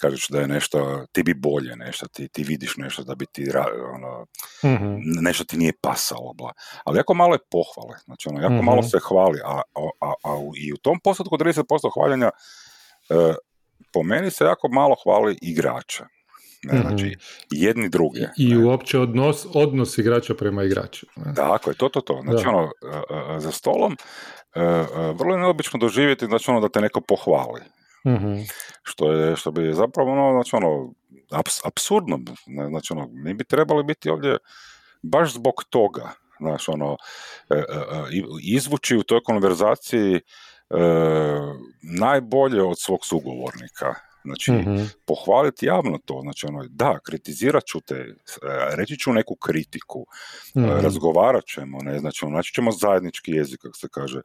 kažeš 0.00 0.28
da 0.28 0.40
je 0.40 0.48
nešto, 0.48 1.06
ti 1.12 1.22
bi 1.22 1.34
bolje 1.34 1.76
nešto, 1.76 2.06
ti, 2.08 2.28
ti 2.28 2.42
vidiš 2.42 2.76
nešto 2.76 3.04
da 3.04 3.14
bi 3.14 3.26
ti, 3.26 3.46
ono, 3.94 4.26
mm 4.64 4.96
nešto 5.22 5.44
ti 5.44 5.56
nije 5.56 5.72
pasalo, 5.80 6.32
bla. 6.34 6.52
Ali 6.84 6.98
jako 6.98 7.14
malo 7.14 7.34
je 7.34 7.38
pohvale, 7.50 7.98
znači 8.04 8.28
ono, 8.28 8.40
jako 8.40 8.62
mm 8.62 8.64
malo 8.64 8.82
se 8.82 8.98
hvali, 9.08 9.40
a, 9.44 9.60
a, 10.00 10.12
a, 10.24 10.36
i 10.56 10.72
u 10.72 10.76
tom 10.76 11.00
postotku 11.04 11.36
30% 11.36 11.62
hvaljenja 11.94 12.30
e, 13.10 13.34
po 13.92 14.02
meni 14.02 14.30
se 14.30 14.44
jako 14.44 14.68
malo 14.68 14.96
hvali 15.04 15.38
igrača. 15.42 16.06
Ne, 16.62 16.78
mm 16.78 16.82
Znači, 16.82 17.16
jedni 17.50 17.88
drugi. 17.88 18.26
I, 18.38 18.44
i 18.44 18.56
uopće 18.56 18.98
odnos, 18.98 19.46
odnos 19.54 19.98
igrača 19.98 20.34
prema 20.34 20.62
igraču. 20.64 21.06
Ne? 21.16 21.34
Tako 21.34 21.70
je, 21.70 21.76
to, 21.76 21.88
to, 21.88 22.00
to. 22.00 22.22
Znači, 22.24 22.46
ono, 22.46 22.62
e, 22.64 23.36
e, 23.36 23.40
za 23.40 23.50
stolom 23.50 23.96
vrlo 25.14 25.34
je 25.34 25.40
neobično 25.40 25.78
doživjeti 25.78 26.26
znači, 26.26 26.50
ono, 26.50 26.60
da 26.60 26.68
te 26.68 26.80
neko 26.80 27.00
pohvali 27.00 27.60
mm 28.06 28.44
Što, 28.82 29.12
je, 29.12 29.36
što 29.36 29.50
bi 29.50 29.72
zapravo 29.72 30.12
ono, 30.12 30.32
znači 30.32 30.56
ono, 30.56 30.92
aps, 31.30 31.64
apsurdno, 31.64 32.18
znači 32.68 32.92
ono, 32.92 33.08
mi 33.12 33.34
bi 33.34 33.44
trebali 33.44 33.84
biti 33.84 34.10
ovdje 34.10 34.36
baš 35.02 35.32
zbog 35.32 35.54
toga, 35.70 36.10
znači 36.40 36.70
ono, 36.70 36.96
e, 37.50 37.54
e, 37.54 37.58
e, 37.58 37.64
izvući 38.42 38.96
u 38.96 39.02
toj 39.02 39.20
konverzaciji 39.22 40.20
najbolje 41.82 42.62
od 42.62 42.78
svog 42.78 43.06
sugovornika. 43.06 43.94
Znači, 44.24 44.52
mm 44.52 44.90
pohvaliti 45.06 45.66
javno 45.66 45.98
to, 46.04 46.20
znači 46.22 46.46
ono, 46.46 46.64
da, 46.68 46.98
kritizirat 46.98 47.64
ću 47.64 47.80
te, 47.80 48.14
reći 48.76 48.98
ću 48.98 49.12
neku 49.12 49.36
kritiku, 49.36 50.06
mm 50.56 50.64
razgovarat 50.64 51.44
ćemo, 51.44 51.78
ne, 51.82 51.98
znači, 51.98 52.24
ono, 52.24 52.36
naći 52.36 52.54
ćemo 52.54 52.72
zajednički 52.72 53.32
jezik, 53.32 53.60
kako 53.62 53.76
se 53.76 53.88
kaže, 53.90 54.20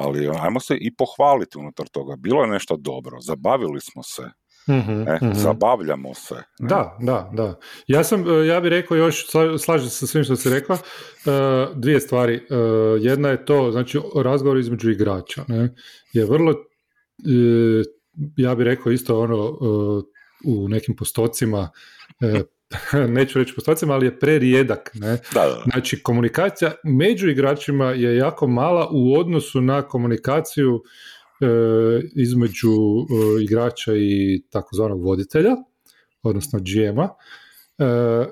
ali 0.00 0.30
ajmo 0.40 0.60
se 0.60 0.76
i 0.80 0.94
pohvaliti 0.94 1.58
unutar 1.58 1.88
toga. 1.88 2.16
Bilo 2.16 2.42
je 2.42 2.50
nešto 2.50 2.76
dobro, 2.76 3.20
zabavili 3.20 3.80
smo 3.80 4.02
se, 4.02 4.22
mm 4.72 5.34
zabavljamo 5.34 6.14
se. 6.14 6.34
Da, 6.58 6.98
da, 7.00 7.30
da. 7.32 7.58
Ja 7.86 8.04
sam, 8.04 8.28
e, 8.28 8.46
ja 8.46 8.60
bih 8.60 8.70
rekao 8.70 8.96
još, 8.96 9.26
slažem 9.58 9.88
se 9.88 9.96
sa 9.96 10.06
svim 10.06 10.24
što 10.24 10.36
si 10.36 10.50
rekla, 10.50 10.76
e, 10.76 10.80
dvije 11.74 12.00
stvari. 12.00 12.34
E, 12.34 12.40
jedna 13.00 13.28
je 13.28 13.44
to, 13.44 13.70
znači, 13.72 14.00
razgovor 14.16 14.58
između 14.58 14.90
igrača, 14.90 15.44
ne, 15.48 15.74
je 16.12 16.24
vrlo, 16.24 16.54
ja 18.36 18.54
bih 18.54 18.64
rekao 18.64 18.92
isto 18.92 19.20
ono, 19.20 19.58
u 20.46 20.68
nekim 20.68 20.96
postocima 20.96 21.70
neću 23.16 23.38
reći 23.38 23.54
postocima, 23.54 23.94
ali 23.94 24.06
je 24.06 24.18
prerijedak. 24.18 24.90
Ne? 24.94 25.08
Da, 25.08 25.40
da. 25.46 25.62
Znači, 25.72 26.02
komunikacija 26.02 26.72
među 26.84 27.28
igračima 27.28 27.90
je 27.90 28.16
jako 28.16 28.46
mala 28.46 28.88
u 28.92 29.14
odnosu 29.18 29.60
na 29.60 29.82
komunikaciju 29.82 30.82
e, 31.40 31.46
između 32.16 32.70
e, 32.70 33.42
igrača 33.42 33.92
i 33.96 34.42
takozvanog 34.50 35.04
voditelja, 35.04 35.56
odnosno 36.22 36.58
GM-a. 36.58 37.08
E, 37.78 38.26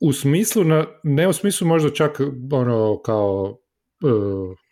u 0.00 0.12
smislu, 0.12 0.64
na, 0.64 0.86
ne 1.02 1.28
u 1.28 1.32
smislu 1.32 1.66
možda 1.66 1.90
čak 1.90 2.20
ono 2.52 3.02
kao 3.02 3.58
e, 4.02 4.06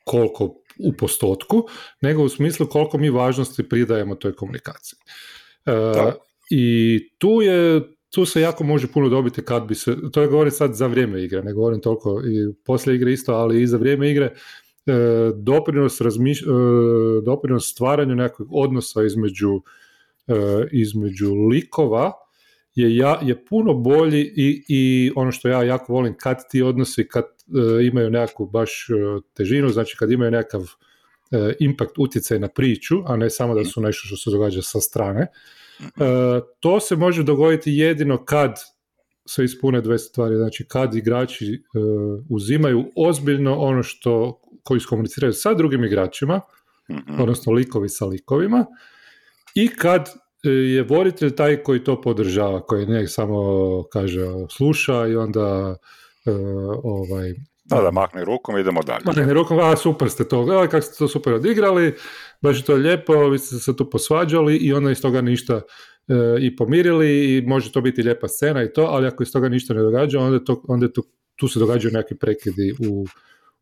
koliko 0.04 0.44
u 0.78 0.92
postotku, 0.98 1.66
nego 2.00 2.22
u 2.22 2.28
smislu 2.28 2.66
koliko 2.66 2.98
mi 2.98 3.10
važnosti 3.10 3.68
pridajemo 3.68 4.14
toj 4.14 4.34
komunikaciji. 4.34 4.98
I 6.50 7.00
tu 7.18 7.42
je 7.42 7.80
tu 8.10 8.24
se 8.24 8.40
jako 8.40 8.64
može 8.64 8.86
puno 8.86 9.08
dobiti 9.08 9.42
kad 9.44 9.66
bi 9.66 9.74
se, 9.74 9.96
to 10.12 10.22
je 10.22 10.28
govorim 10.28 10.50
sad 10.50 10.74
za 10.74 10.86
vrijeme 10.86 11.24
igre, 11.24 11.42
ne 11.42 11.52
govorim 11.52 11.80
toliko 11.80 12.20
i 12.20 12.54
poslije 12.64 12.96
igre 12.96 13.12
isto, 13.12 13.32
ali 13.32 13.62
i 13.62 13.66
za 13.66 13.76
vrijeme 13.76 14.10
igre, 14.10 14.24
e, 14.26 14.32
doprinos, 15.34 16.00
razmiš, 16.00 16.42
e, 16.42 16.46
doprinos 17.24 17.70
stvaranju 17.70 18.14
nekog 18.14 18.48
odnosa 18.50 19.02
između, 19.02 19.60
e, 20.26 20.34
između 20.72 21.34
likova 21.34 22.12
je, 22.74 22.96
ja, 22.96 23.20
je 23.22 23.44
puno 23.44 23.74
bolji 23.74 24.32
i, 24.36 24.64
i 24.68 25.12
ono 25.16 25.32
što 25.32 25.48
ja 25.48 25.62
jako 25.62 25.92
volim 25.92 26.14
kad 26.16 26.36
ti 26.50 26.62
odnosi, 26.62 27.08
kad 27.08 27.24
imaju 27.82 28.10
nekakvu 28.10 28.46
baš 28.46 28.86
težinu, 29.34 29.68
znači 29.68 29.96
kad 29.96 30.10
imaju 30.10 30.30
nekakav 30.30 30.62
impact 31.60 31.98
utjecaj 31.98 32.38
na 32.38 32.48
priču, 32.48 32.94
a 33.06 33.16
ne 33.16 33.30
samo 33.30 33.54
da 33.54 33.64
su 33.64 33.80
nešto 33.80 34.06
što 34.06 34.16
se 34.16 34.30
događa 34.30 34.62
sa 34.62 34.80
strane, 34.80 35.26
to 36.60 36.80
se 36.80 36.96
može 36.96 37.22
dogoditi 37.22 37.72
jedino 37.72 38.24
kad 38.24 38.54
se 39.28 39.44
ispune 39.44 39.80
dve 39.80 39.98
stvari, 39.98 40.36
znači 40.36 40.66
kad 40.68 40.94
igrači 40.94 41.54
e, 41.54 41.58
uzimaju 42.30 42.84
ozbiljno 42.96 43.56
ono 43.56 43.82
što 43.82 44.40
koji 44.62 44.80
komuniciraju 44.80 45.32
sa 45.32 45.54
drugim 45.54 45.84
igračima, 45.84 46.40
mhm. 46.90 47.20
odnosno 47.20 47.52
likovi 47.52 47.88
sa 47.88 48.06
likovima, 48.06 48.66
i 49.54 49.68
kad 49.68 50.08
e, 50.44 50.50
je 50.50 50.82
voditelj 50.82 51.34
taj 51.34 51.62
koji 51.62 51.84
to 51.84 52.00
podržava, 52.00 52.62
koji 52.62 52.86
ne 52.86 53.08
samo 53.08 53.38
kaže 53.92 54.26
sluša 54.50 55.06
i 55.06 55.16
onda 55.16 55.76
ovaj 56.82 57.34
da, 57.68 57.82
da, 57.82 57.90
makne 57.90 58.24
rukom 58.24 58.58
idemo 58.58 58.82
dalje. 58.82 59.02
Makne 59.04 59.34
rukom, 59.34 59.58
a 59.58 59.76
super 59.76 60.10
ste 60.10 60.28
to, 60.28 60.44
gledali 60.44 60.68
kako 60.68 60.82
ste 60.82 60.98
to 60.98 61.08
super 61.08 61.32
odigrali, 61.32 61.94
baš 62.42 62.58
je 62.58 62.64
to 62.64 62.74
lijepo, 62.74 63.28
vi 63.28 63.38
ste 63.38 63.56
se 63.56 63.76
tu 63.76 63.90
posvađali 63.90 64.56
i 64.56 64.72
onda 64.72 64.90
iz 64.90 65.02
toga 65.02 65.20
ništa 65.20 65.54
e, 65.54 66.14
i 66.40 66.56
pomirili 66.56 67.36
i 67.36 67.42
može 67.46 67.72
to 67.72 67.80
biti 67.80 68.02
lijepa 68.02 68.28
scena 68.28 68.62
i 68.62 68.72
to, 68.72 68.82
ali 68.82 69.06
ako 69.06 69.22
iz 69.22 69.32
toga 69.32 69.48
ništa 69.48 69.74
ne 69.74 69.82
događa, 69.82 70.20
onda, 70.20 70.44
to, 70.44 70.62
onda 70.68 70.92
tu, 70.92 71.02
tu 71.36 71.48
se 71.48 71.58
događaju 71.58 71.92
neki 71.94 72.14
prekidi 72.14 72.74
u, 72.78 73.06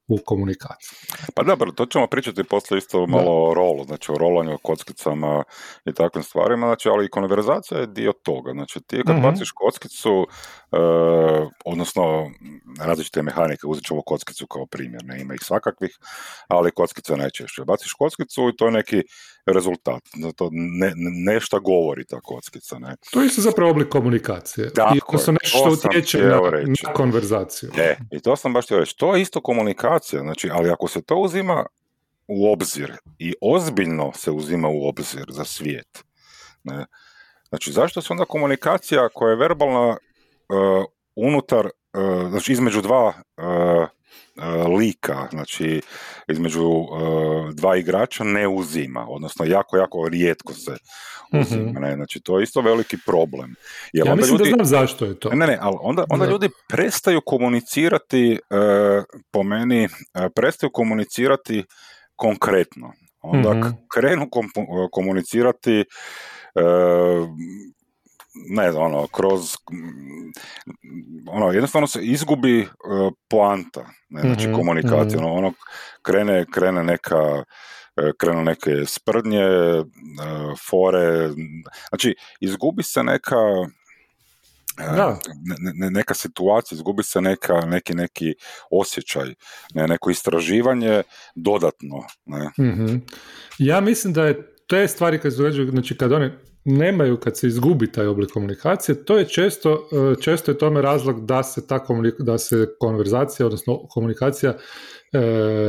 u 0.08 0.18
komunikaciji. 0.24 0.98
Pa 1.34 1.42
dobro, 1.42 1.72
to 1.72 1.86
ćemo 1.86 2.06
pričati 2.06 2.44
poslije 2.44 2.78
isto 2.78 3.06
malo 3.06 3.50
o 3.50 3.54
rolu, 3.54 3.84
znači 3.84 4.12
o 4.12 4.18
rolanju, 4.18 4.54
o 4.54 4.58
kockicama 4.58 5.42
i 5.84 5.92
takvim 5.92 6.22
stvarima, 6.22 6.66
znači, 6.66 6.88
ali 6.88 7.04
i 7.04 7.08
konverzacija 7.08 7.80
je 7.80 7.86
dio 7.86 8.12
toga. 8.12 8.52
Znači 8.52 8.80
ti 8.80 9.02
kad 9.06 9.16
uh 9.16 9.22
baciš 9.22 9.50
kockicu, 9.50 10.26
e, 10.72 10.76
odnosno 11.64 12.30
različite 12.80 13.22
mehanike, 13.22 13.66
uzet 13.66 13.84
ćemo 13.84 14.02
kockicu 14.02 14.46
kao 14.46 14.66
primjer, 14.66 15.04
ne 15.04 15.20
ima 15.20 15.34
ih 15.34 15.40
svakakvih, 15.42 15.98
ali 16.48 16.70
kockica 16.70 17.16
najčešće. 17.16 17.64
Baciš 17.64 17.92
kockicu 17.92 18.48
i 18.48 18.56
to 18.56 18.66
je 18.66 18.72
neki 18.72 19.02
rezultat, 19.46 20.02
to 20.36 20.48
ne, 20.52 20.92
nešto 21.24 21.60
govori 21.60 22.04
ta 22.04 22.20
kockica. 22.20 22.78
Ne? 22.78 22.96
To 23.10 23.22
je 23.22 23.28
zapravo 23.28 23.70
oblik 23.70 23.88
komunikacije. 23.88 24.72
Tako 24.72 25.18
se 25.18 25.32
nešto 25.32 25.88
utječe 25.88 26.18
na, 26.18 26.40
na 26.84 26.92
konverzaciju. 26.92 27.70
E, 27.78 27.96
i 28.10 28.20
to 28.20 28.36
sam 28.36 28.52
baš 28.52 28.64
htio 28.64 28.78
reći. 28.78 28.96
To 28.96 29.16
je 29.16 29.22
isto 29.22 29.40
komunikacija, 29.40 29.95
znači, 30.02 30.50
ali 30.52 30.70
ako 30.70 30.88
se 30.88 31.02
to 31.02 31.16
uzima 31.16 31.66
u 32.28 32.52
obzir 32.52 32.92
i 33.18 33.34
ozbiljno 33.40 34.12
se 34.14 34.30
uzima 34.30 34.68
u 34.68 34.88
obzir 34.88 35.26
za 35.28 35.44
svijet, 35.44 36.04
ne? 36.64 36.86
znači 37.48 37.72
zašto 37.72 38.02
se 38.02 38.12
onda 38.12 38.24
komunikacija 38.24 39.08
koja 39.08 39.30
je 39.30 39.36
verbalna 39.36 39.88
uh, 39.88 39.96
unutar, 41.16 41.66
uh, 41.66 42.28
znači 42.30 42.52
između 42.52 42.82
dva 42.82 43.06
uh, 43.06 43.88
lika, 44.78 45.28
znači 45.30 45.80
između 46.28 46.70
e, 46.70 47.52
dva 47.54 47.76
igrača 47.76 48.24
ne 48.24 48.48
uzima, 48.48 49.06
odnosno 49.08 49.44
jako, 49.44 49.76
jako 49.76 50.08
rijetko 50.08 50.52
se 50.52 50.76
uzima, 51.32 51.70
mhm. 51.70 51.82
ne, 51.82 51.94
znači 51.94 52.20
to 52.20 52.38
je 52.38 52.42
isto 52.42 52.60
veliki 52.60 52.96
problem. 53.06 53.54
Jer 53.92 54.06
ja 54.06 54.12
onda 54.12 54.20
mislim 54.20 54.38
ljudi, 54.38 54.50
da 54.50 54.64
znam 54.64 54.80
zašto 54.80 55.04
je 55.04 55.18
to. 55.18 55.30
Ne, 55.30 55.46
ne, 55.46 55.58
ali 55.60 55.76
onda, 55.80 56.04
onda 56.10 56.26
ljudi 56.26 56.48
prestaju 56.68 57.20
komunicirati, 57.26 58.32
e, 58.32 58.38
po 59.30 59.42
meni, 59.42 59.88
prestaju 60.34 60.70
komunicirati 60.72 61.64
konkretno. 62.16 62.92
Onda 63.22 63.54
mm 63.54 63.76
krenu 63.94 64.28
komunicirati 64.92 65.84
ne 68.48 68.72
znam, 68.72 68.84
ono, 68.84 69.06
kroz, 69.06 69.54
ono, 71.32 71.52
jednostavno 71.52 71.86
se 71.86 72.02
izgubi 72.02 72.60
uh, 72.62 73.12
poanta, 73.28 73.86
ne, 74.08 74.20
znači 74.20 74.42
mm-hmm, 74.42 74.54
komunikacija, 74.54 75.18
ono, 75.18 75.34
ono, 75.34 75.52
krene, 76.02 76.44
krene 76.52 76.84
neka, 76.84 77.44
e, 77.96 78.12
krenu 78.18 78.44
neke 78.44 78.70
sprdnje, 78.86 79.46
uh, 79.46 80.58
fore, 80.68 81.30
znači, 81.88 82.14
izgubi 82.40 82.82
se 82.82 83.02
neka, 83.02 83.36
da. 84.76 85.18
Ne, 85.74 85.90
neka 85.90 86.14
situacija, 86.14 86.76
izgubi 86.76 87.02
se 87.02 87.20
neka, 87.20 87.60
neki, 87.60 87.94
neki 87.94 88.34
osjećaj, 88.70 89.34
ne, 89.74 89.88
neko 89.88 90.10
istraživanje 90.10 91.02
dodatno. 91.34 92.04
Ne. 92.26 92.50
Mm-hmm. 92.66 93.06
Ja 93.58 93.80
mislim 93.80 94.12
da 94.12 94.26
je 94.26 94.56
te 94.68 94.88
stvari 94.88 95.18
kad 95.20 95.32
se 95.32 95.38
događaju, 95.38 95.70
znači 95.70 95.96
kad 95.96 96.12
one 96.12 96.38
nemaju 96.66 97.16
kad 97.16 97.38
se 97.38 97.46
izgubi 97.46 97.92
taj 97.92 98.06
oblik 98.06 98.30
komunikacije, 98.30 99.04
to 99.04 99.18
je 99.18 99.28
često, 99.28 99.88
e, 99.92 100.22
često 100.22 100.50
je 100.50 100.58
tome 100.58 100.82
razlog 100.82 101.26
da 101.26 101.42
se 101.42 101.66
ta 101.66 101.86
da 102.18 102.38
se 102.38 102.66
konverzacija, 102.80 103.46
odnosno 103.46 103.86
komunikacija 103.88 104.50
e, 105.12 105.20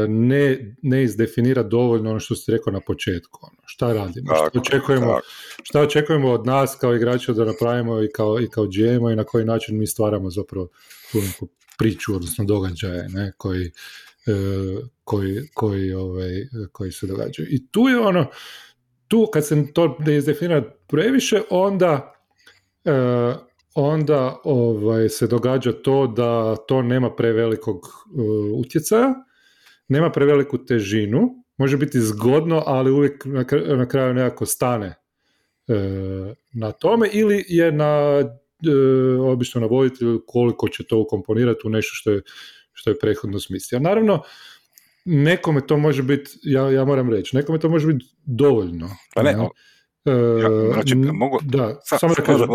ne, 0.09 0.75
ne 0.81 1.03
izdefinira 1.03 1.63
dovoljno 1.63 2.09
ono 2.09 2.19
što 2.19 2.35
ste 2.35 2.51
rekao 2.51 2.73
na 2.73 2.79
početku. 2.79 3.39
Ono, 3.41 3.61
šta 3.65 3.93
radimo, 3.93 4.35
šta 4.35 4.59
očekujemo, 4.59 5.19
šta 5.63 5.81
očekujemo 5.81 6.31
od 6.31 6.45
nas 6.45 6.77
kao 6.81 6.95
igrača 6.95 7.33
da 7.33 7.45
napravimo 7.45 8.03
i 8.03 8.09
kao, 8.15 8.39
i 8.39 8.49
kao 8.49 8.65
GM 8.65 9.09
i 9.09 9.15
na 9.15 9.23
koji 9.23 9.45
način 9.45 9.79
mi 9.79 9.87
stvaramo 9.87 10.29
zapravo 10.29 10.67
tu 11.11 11.17
neku 11.21 11.47
priču, 11.77 12.15
odnosno 12.15 12.45
događaje 12.45 13.09
ne, 13.09 13.31
koji, 13.37 13.71
e, 14.27 14.31
koji, 15.03 15.49
koji, 15.53 15.93
ovaj, 15.93 16.47
koji 16.71 16.91
se 16.91 17.07
događaju. 17.07 17.47
I 17.51 17.67
tu 17.71 17.81
je 17.81 17.99
ono, 17.99 18.29
tu 19.07 19.29
kad 19.33 19.47
se 19.47 19.73
to 19.73 19.97
izdefinira 20.07 20.63
previše, 20.87 21.41
onda 21.49 22.13
e, 22.85 23.47
onda 23.79 24.37
ovaj, 24.43 25.09
se 25.09 25.27
događa 25.27 25.71
to 25.71 26.07
da 26.07 26.55
to 26.55 26.81
nema 26.81 27.15
prevelikog 27.15 27.75
uh, 27.75 28.59
utjecaja, 28.59 29.13
nema 29.87 30.11
preveliku 30.11 30.65
težinu, 30.65 31.29
može 31.57 31.77
biti 31.77 32.01
zgodno, 32.01 32.63
ali 32.65 32.91
uvijek 32.91 33.25
na, 33.25 33.87
kraju 33.87 34.13
nekako 34.13 34.45
stane 34.45 34.87
e, 34.87 35.73
na 36.53 36.71
tome 36.71 37.09
ili 37.13 37.45
je 37.47 37.71
na 37.71 38.23
obično 39.21 39.61
na 39.61 39.67
voditelju 39.67 40.23
koliko 40.27 40.69
će 40.69 40.83
to 40.83 40.99
ukomponirati 40.99 41.61
u 41.65 41.69
nešto 41.69 41.91
što 41.93 42.11
je, 42.11 42.21
što 42.73 42.89
je 42.89 42.99
prethodno 42.99 43.39
smislio. 43.39 43.79
Naravno, 43.79 44.23
nekome 45.07 45.67
to 45.67 45.77
može 45.77 46.03
biti, 46.03 46.31
ja, 46.43 46.71
ja 46.71 46.85
moram 46.85 47.09
reći, 47.09 47.35
nekome 47.35 47.59
to 47.59 47.69
može 47.69 47.87
biti 47.87 48.05
dovoljno. 48.25 48.89
Pa 49.15 49.23
ne, 49.23 49.31
ja, 49.31 49.49
znači, 50.73 50.95
mogu... 50.95 51.39
Da, 51.43 51.79
samo 51.83 52.13
da 52.13 52.21
kažem. 52.21 52.47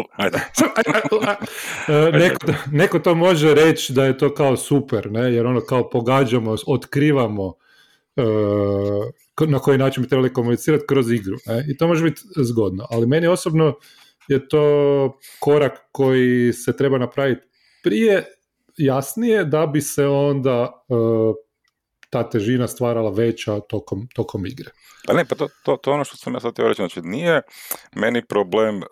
neko, 2.20 2.46
neko 2.70 2.98
to 2.98 3.14
može 3.14 3.54
reći 3.54 3.92
da 3.92 4.04
je 4.04 4.18
to 4.18 4.34
kao 4.34 4.56
super, 4.56 5.10
ne? 5.10 5.34
jer 5.34 5.46
ono 5.46 5.60
kao 5.60 5.90
pogađamo, 5.90 6.56
otkrivamo 6.66 7.46
uh, 7.46 7.54
na 9.48 9.58
koji 9.58 9.78
način 9.78 10.02
bi 10.02 10.08
trebali 10.08 10.32
komunicirati 10.32 10.84
kroz 10.88 11.10
igru. 11.10 11.36
Ne? 11.46 11.66
I 11.68 11.76
to 11.76 11.88
može 11.88 12.04
biti 12.04 12.22
zgodno. 12.36 12.86
Ali 12.90 13.06
meni 13.06 13.26
osobno 13.26 13.74
je 14.28 14.48
to 14.48 15.18
korak 15.40 15.72
koji 15.92 16.52
se 16.52 16.76
treba 16.76 16.98
napraviti 16.98 17.46
prije 17.82 18.24
jasnije 18.76 19.44
da 19.44 19.66
bi 19.66 19.80
se 19.80 20.06
onda 20.06 20.84
uh, 20.88 21.34
ta 22.12 22.22
težina 22.30 22.68
stvarala 22.68 23.10
veća 23.10 23.60
tokom, 23.60 24.08
tokom 24.14 24.46
igre. 24.46 24.70
Pa 25.06 25.12
ne, 25.12 25.24
pa 25.24 25.34
to, 25.34 25.48
to, 25.64 25.76
to 25.76 25.92
ono 25.92 26.04
što 26.04 26.16
sam 26.16 26.34
ja 26.34 26.40
sad 26.40 26.52
htio 26.52 26.68
reći, 26.68 26.82
znači 26.82 27.00
nije 27.02 27.42
meni 27.96 28.22
problem 28.26 28.76
uh, 28.76 28.82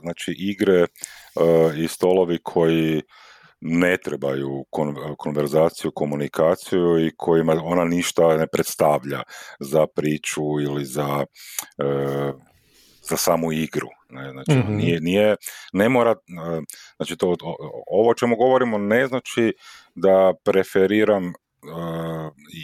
znači 0.00 0.34
igre 0.38 0.82
uh, 0.82 1.78
i 1.78 1.88
stolovi 1.88 2.38
koji 2.42 3.02
ne 3.60 3.96
trebaju 3.96 4.64
konverzaciju, 5.18 5.90
komunikaciju 5.94 7.06
i 7.06 7.12
kojima 7.16 7.60
ona 7.64 7.84
ništa 7.84 8.36
ne 8.36 8.46
predstavlja 8.46 9.22
za 9.60 9.86
priču 9.86 10.60
ili 10.60 10.84
za, 10.84 11.24
uh, 11.84 12.40
za 13.02 13.16
samu 13.16 13.52
igru. 13.52 13.88
Ne, 14.10 14.30
znači, 14.32 14.52
mm 14.52 14.76
nije, 14.76 15.00
nije, 15.00 15.36
ne 15.72 15.88
mora, 15.88 16.14
znači 16.96 17.16
to, 17.16 17.36
ovo 17.86 18.10
o 18.10 18.14
čemu 18.14 18.36
govorimo 18.36 18.78
ne 18.78 19.06
znači 19.06 19.54
da 19.94 20.32
preferiram 20.44 21.32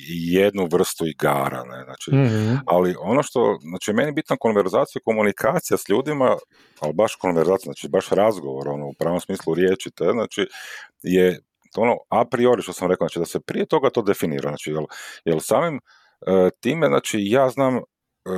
jednu 0.08 0.68
vrstu 0.72 1.06
igara, 1.06 1.64
ne, 1.64 1.84
znači, 1.84 2.10
mm 2.14 2.58
ali 2.66 2.94
ono 2.98 3.22
što, 3.22 3.58
znači 3.60 3.92
meni 3.92 4.12
bitna 4.12 4.36
konverzacija, 4.36 5.02
komunikacija 5.04 5.76
s 5.76 5.88
ljudima, 5.88 6.36
ali 6.80 6.92
baš 6.92 7.14
konverzacija, 7.14 7.64
znači 7.72 7.88
baš 7.88 8.08
razgovor, 8.08 8.68
ono, 8.68 8.86
u 8.86 8.94
pravom 8.98 9.20
smislu 9.20 9.54
riječi, 9.54 9.90
te, 9.90 10.04
znači, 10.12 10.46
je 11.02 11.40
ono 11.76 11.96
a 12.08 12.24
priori 12.24 12.62
što 12.62 12.72
sam 12.72 12.90
rekao, 12.90 13.04
znači 13.04 13.18
da 13.18 13.24
se 13.24 13.40
prije 13.40 13.66
toga 13.66 13.90
to 13.90 14.02
definira, 14.02 14.48
znači 14.48 14.70
jel, 14.70 14.84
jel 15.24 15.40
samim 15.40 15.80
e, 16.26 16.50
time, 16.60 16.86
znači 16.86 17.18
ja 17.20 17.48
znam 17.48 17.80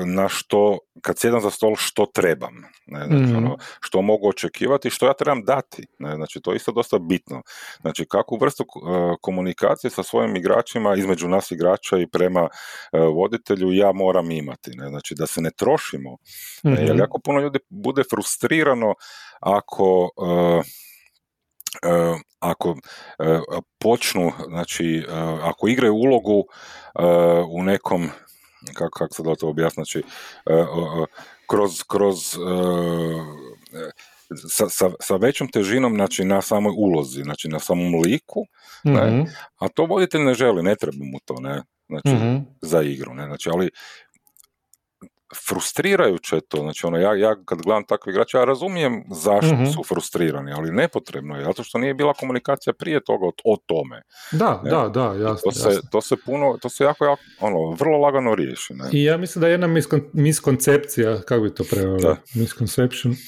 na 0.07 0.29
što, 0.29 0.79
kad 1.01 1.19
sjedam 1.19 1.41
za 1.41 1.51
stol, 1.51 1.77
što 1.77 2.07
trebam, 2.07 2.55
ne, 2.87 3.07
znači, 3.07 3.33
mhm. 3.33 3.37
ono, 3.37 3.57
što 3.81 4.03
mogu 4.03 4.29
očekivati, 4.29 4.91
što 4.91 5.07
ja 5.07 5.13
trebam 5.13 5.45
dati, 5.45 5.87
ne, 5.99 6.17
znači 6.17 6.41
to 6.41 6.53
je 6.53 6.57
isto 6.57 6.73
dosta 6.73 6.99
bitno. 6.99 7.43
Znači 7.81 8.07
kakvu 8.09 8.39
vrstu 8.41 8.65
uh, 8.65 9.17
komunikacije 9.21 9.91
sa 9.91 10.03
svojim 10.03 10.37
igračima, 10.37 10.95
između 10.97 11.29
nas 11.29 11.51
igrača 11.51 11.99
i 11.99 12.07
prema 12.07 12.43
uh, 12.43 13.01
voditelju 13.15 13.73
ja 13.73 13.93
moram 13.93 14.31
imati, 14.31 14.71
ne, 14.75 14.89
znači 14.89 15.15
da 15.15 15.27
se 15.27 15.41
ne 15.41 15.51
trošimo, 15.51 16.13
mm-hmm. 16.13 16.79
jer 16.79 16.91
mhm. 16.91 16.99
jako 16.99 17.21
puno 17.25 17.41
ljudi 17.41 17.59
bude 17.69 18.03
frustrirano 18.11 18.95
ako 19.41 20.11
uh, 20.17 20.65
Uh, 21.83 22.21
ako 22.41 22.71
uh, 22.71 22.79
počnu, 23.79 24.33
znači 24.49 25.07
uh, 25.09 25.15
ako 25.43 25.69
igraju 25.69 25.95
ulogu 25.95 26.45
u 27.49 27.63
nekom 27.63 28.11
kako, 28.75 28.99
kako 28.99 29.15
se 29.15 29.23
da 29.23 29.35
to 29.35 29.49
objasni, 29.49 29.75
znači, 29.75 29.99
e, 30.47 30.65
kroz, 31.49 31.83
kroz 31.89 32.17
e, 32.35 32.39
sa, 34.51 34.69
sa, 34.69 34.91
sa, 35.01 35.17
većom 35.17 35.49
težinom 35.49 35.95
znači, 35.95 36.25
na 36.25 36.43
samoj 36.43 36.75
ulozi, 36.77 37.23
znači 37.23 37.49
na 37.49 37.59
samom 37.59 37.95
liku, 38.01 38.41
ne, 38.85 39.07
mhm. 39.07 39.23
a 39.59 39.69
to 39.69 39.87
voditelj 39.87 40.21
ne 40.21 40.35
želi, 40.35 40.63
ne 40.63 40.77
treba 40.77 41.05
mu 41.13 41.19
to, 41.25 41.35
ne, 41.41 41.63
znači, 41.89 42.25
mm 42.25 42.47
za 42.63 42.83
igru, 42.83 43.15
ne, 43.15 43.27
znači, 43.27 43.49
ali 43.53 43.71
frustrirajuće 45.49 46.41
to, 46.49 46.59
znači 46.59 46.87
ono, 46.87 46.99
ja, 46.99 47.15
ja 47.15 47.37
kad 47.45 47.63
gledam 47.63 47.85
takve 47.85 48.13
igrače, 48.13 48.39
ja 48.39 48.45
razumijem 48.45 49.05
zašto 49.11 49.55
mm 49.55 49.65
su 49.67 49.83
frustrirani, 49.85 50.53
ali 50.53 50.73
nepotrebno 50.73 51.37
je, 51.37 51.45
zato 51.45 51.65
što 51.65 51.79
nije 51.79 51.95
bila 51.95 52.15
komunikacija 52.15 52.73
prije 52.73 53.05
toga 53.05 53.27
o, 53.27 53.33
o 53.45 53.57
tome. 53.67 54.03
Da, 54.33 54.61
ne? 54.65 54.71
da, 54.71 54.89
da, 54.89 55.05
jasno. 55.05 55.51
To 55.51 55.53
se, 55.53 55.81
to 55.91 56.01
se 56.01 56.17
puno, 56.27 56.59
to 56.63 56.69
se 56.69 56.85
jako, 56.85 57.05
jako, 57.05 57.23
ono, 57.41 57.71
vrlo 57.71 57.99
lagano 57.99 58.35
riješi. 58.35 58.75
Ne? 58.75 58.85
I 58.93 59.05
ja 59.05 59.17
mislim 59.17 59.41
da 59.41 59.47
je 59.47 59.53
jedna 59.53 59.67
miskon, 59.67 60.01
miskoncepcija, 60.13 61.21
kako 61.21 61.43
bi 61.43 61.55
to 61.55 61.65
prevelo, 61.71 62.17
misconception, 62.35 63.15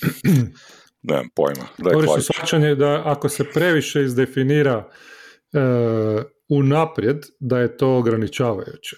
Nemam 1.03 1.29
pojma. 1.35 1.67
Da 1.79 2.21
shvaćanje 2.21 2.75
da 2.75 3.03
ako 3.05 3.29
se 3.29 3.45
previše 3.45 4.03
izdefinira 4.03 4.89
e, 5.53 5.59
unaprijed, 6.49 7.17
da 7.41 7.59
je 7.59 7.77
to 7.77 7.97
ograničavajuće 7.97 8.97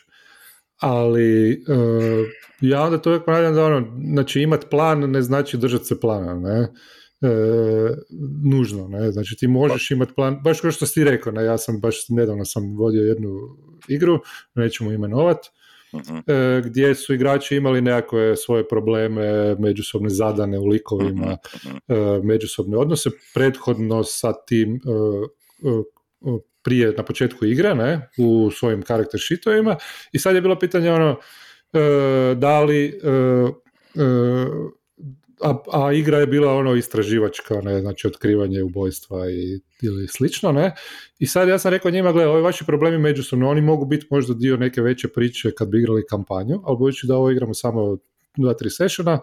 ali 0.79 1.53
uh, 1.69 2.27
ja 2.61 2.83
onda 2.83 2.99
to 2.99 3.11
uvijek 3.11 3.25
ponavljam 3.25 3.55
da 3.55 3.65
ono, 3.65 3.87
znači 4.13 4.41
imat 4.41 4.65
plan 4.71 5.11
ne 5.11 5.23
znači 5.23 5.57
držati 5.57 5.85
se 5.85 6.01
plana, 6.01 6.35
ne, 6.35 6.69
e, 7.21 7.31
nužno, 8.45 8.89
ne, 8.89 9.13
znači 9.13 9.37
ti 9.37 9.49
možeš 9.49 9.91
imati 9.91 10.15
plan, 10.15 10.41
baš 10.45 10.61
kao 10.61 10.71
što 10.71 10.87
si 10.87 11.05
rekao, 11.05 11.33
ne, 11.33 11.45
ja 11.45 11.59
sam 11.59 11.81
baš 11.81 12.09
nedavno 12.09 12.45
sam 12.45 12.77
vodio 12.77 13.03
jednu 13.03 13.31
igru, 13.89 14.21
nećemo 14.55 14.93
imenovat, 14.93 15.39
uh 15.47 15.49
gdje 16.65 16.95
su 16.95 17.15
igrači 17.15 17.57
imali 17.57 17.81
nekakve 17.81 18.37
svoje 18.37 18.69
probleme, 18.69 19.55
međusobne 19.59 20.09
zadane 20.09 20.59
u 20.59 20.67
likovima, 20.67 21.37
uh 21.89 22.25
međusobne 22.25 22.77
odnose, 22.77 23.11
prethodno 23.35 24.05
sa 24.05 24.33
tim 24.47 24.81
prije 26.69 26.93
na 26.97 27.03
početku 27.03 27.47
igre, 27.47 27.75
ne, 27.75 28.11
u 28.19 28.51
svojim 28.51 28.83
karakter 28.83 29.21
sheetovima 29.21 29.77
i 30.13 30.19
sad 30.19 30.35
je 30.35 30.41
bilo 30.41 30.59
pitanje 30.59 30.93
ono 30.93 31.17
e, 31.73 32.35
da 32.35 32.61
li 32.61 32.87
e, 32.87 33.09
e, 33.09 34.07
a, 35.41 35.55
a, 35.73 35.93
igra 35.93 36.19
je 36.19 36.27
bila 36.27 36.53
ono 36.53 36.75
istraživačka, 36.75 37.61
ne, 37.61 37.81
znači 37.81 38.07
otkrivanje 38.07 38.63
ubojstva 38.63 39.31
i, 39.31 39.61
ili 39.83 40.09
slično, 40.09 40.53
ne, 40.53 40.75
i 41.19 41.27
sad 41.27 41.49
ja 41.49 41.59
sam 41.59 41.71
rekao 41.71 41.91
njima, 41.91 42.13
gledaj, 42.13 42.33
ovi 42.33 42.43
vaši 42.43 42.65
problemi 42.67 42.99
međusobno, 42.99 43.49
oni 43.49 43.61
mogu 43.61 43.87
biti 43.87 44.07
možda 44.11 44.35
dio 44.35 44.57
neke 44.57 44.83
veće 44.83 45.09
priče 45.09 45.51
kad 45.51 45.69
bi 45.69 45.79
igrali 45.79 46.07
kampanju, 46.07 46.61
ali 46.65 46.77
budući 46.79 47.07
da 47.07 47.17
ovo 47.17 47.31
igramo 47.31 47.55
samo 47.55 47.97
dva, 48.37 48.55
tri 48.55 48.71
sessiona, 48.71 49.21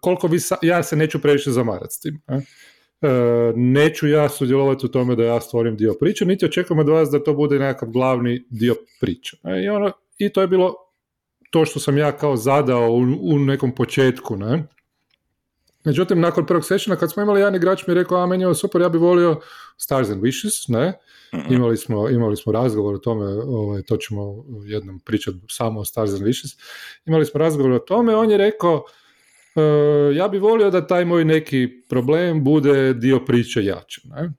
koliko 0.00 0.26
vi, 0.26 0.38
ja 0.62 0.82
se 0.82 0.96
neću 0.96 1.18
previše 1.18 1.50
zamarati 1.50 1.94
s 1.94 2.00
tim, 2.00 2.20
ne? 2.28 2.42
E, 3.04 3.52
neću 3.56 4.08
ja 4.08 4.28
sudjelovati 4.28 4.86
u 4.86 4.88
tome 4.88 5.16
da 5.16 5.24
ja 5.24 5.40
stvorim 5.40 5.76
dio 5.76 5.94
priče, 6.00 6.24
niti 6.24 6.44
očekujem 6.44 6.78
od 6.78 6.88
vas 6.88 7.10
da 7.10 7.24
to 7.24 7.34
bude 7.34 7.58
nekakav 7.58 7.88
glavni 7.88 8.44
dio 8.50 8.74
priče. 9.00 9.36
E, 9.44 9.62
I, 9.64 9.68
ono, 9.68 9.92
I 10.18 10.28
to 10.28 10.40
je 10.40 10.48
bilo 10.48 10.74
to 11.50 11.64
što 11.64 11.80
sam 11.80 11.98
ja 11.98 12.12
kao 12.12 12.36
zadao 12.36 12.90
u, 12.90 13.00
u 13.22 13.38
nekom 13.38 13.74
početku. 13.74 14.36
Ne? 14.36 14.66
Međutim, 15.84 16.20
nakon 16.20 16.46
prvog 16.46 16.64
sessiona, 16.64 16.96
kad 16.96 17.12
smo 17.12 17.22
imali 17.22 17.40
jedan 17.40 17.54
igrač 17.54 17.86
mi 17.86 17.90
je 17.90 17.94
rekao, 17.94 18.18
a 18.18 18.26
meni 18.26 18.44
je 18.44 18.54
super, 18.54 18.80
ja 18.80 18.88
bih 18.88 19.00
volio 19.00 19.40
Stars 19.76 20.10
and 20.10 20.22
Wishes, 20.22 20.72
ne? 20.72 20.92
Mhm. 21.34 21.54
Imali 21.54 21.76
smo, 21.76 22.08
imali 22.08 22.36
smo 22.36 22.52
razgovor 22.52 22.94
o 22.94 22.98
tome, 22.98 23.24
ovaj, 23.46 23.82
to 23.82 23.96
ćemo 23.96 24.44
jednom 24.64 25.00
pričati 25.00 25.38
samo 25.48 25.80
o 25.80 25.84
Stars 25.84 26.10
and 26.10 26.22
Wishes. 26.22 26.58
Imali 27.06 27.26
smo 27.26 27.38
razgovor 27.38 27.72
o 27.72 27.78
tome, 27.78 28.16
on 28.16 28.30
je 28.30 28.38
rekao, 28.38 28.84
ja 30.14 30.28
bih 30.28 30.42
volio 30.42 30.70
da 30.70 30.86
taj 30.86 31.04
moj 31.04 31.24
neki 31.24 31.68
problem 31.88 32.44
bude 32.44 32.94
dio 32.94 33.24
priče 33.24 33.64
jače. 33.64 34.00
Ne? 34.04 34.32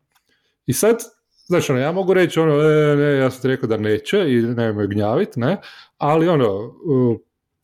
I 0.66 0.74
sad, 0.74 0.98
znači, 1.46 1.72
ono, 1.72 1.82
ja 1.82 1.92
mogu 1.92 2.14
reći, 2.14 2.40
ono, 2.40 2.54
e, 2.54 2.96
ne, 2.96 3.18
ja 3.18 3.32
sam 3.32 3.42
ti 3.42 3.48
rekao 3.48 3.70
da 3.70 3.78
neće 3.78 4.18
i 4.28 4.42
nemoj 4.42 4.88
gnjavit, 4.88 5.36
ne, 5.36 5.58
ali 5.98 6.28
ono, 6.28 6.74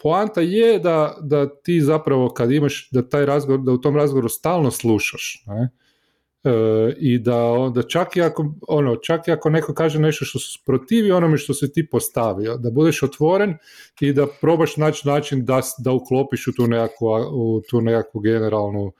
poanta 0.01 0.41
je 0.41 0.79
da, 0.79 1.17
da 1.21 1.61
ti 1.61 1.81
zapravo 1.81 2.29
kad 2.29 2.51
imaš, 2.51 2.89
da 2.91 3.09
taj 3.09 3.25
razgovor, 3.25 3.61
da 3.61 3.71
u 3.71 3.77
tom 3.77 3.95
razgovoru 3.95 4.29
stalno 4.29 4.71
slušaš, 4.71 5.43
ne? 5.47 5.69
E, 6.43 6.51
i 6.97 7.19
da 7.19 7.43
onda 7.43 7.83
čak 7.83 8.15
i 8.15 8.21
ako, 8.21 8.53
ono, 8.67 8.95
čak 8.95 9.27
i 9.27 9.31
ako 9.31 9.49
neko 9.49 9.73
kaže 9.73 9.99
nešto 9.99 10.25
što 10.25 10.39
se 10.39 10.59
protivi 10.65 11.11
onome 11.11 11.37
što 11.37 11.53
se 11.53 11.71
ti 11.71 11.87
postavio, 11.89 12.57
da 12.57 12.71
budeš 12.71 13.03
otvoren 13.03 13.57
i 13.99 14.13
da 14.13 14.27
probaš 14.41 14.77
naći 14.77 15.07
način 15.07 15.45
da, 15.45 15.61
da 15.77 15.91
uklopiš 15.91 16.47
u 16.47 16.51
tu 16.51 16.67
nekakvu, 16.67 17.07
u 17.31 17.61
tu 17.69 17.81
nekakvu 17.81 18.21
generalnu 18.21 18.91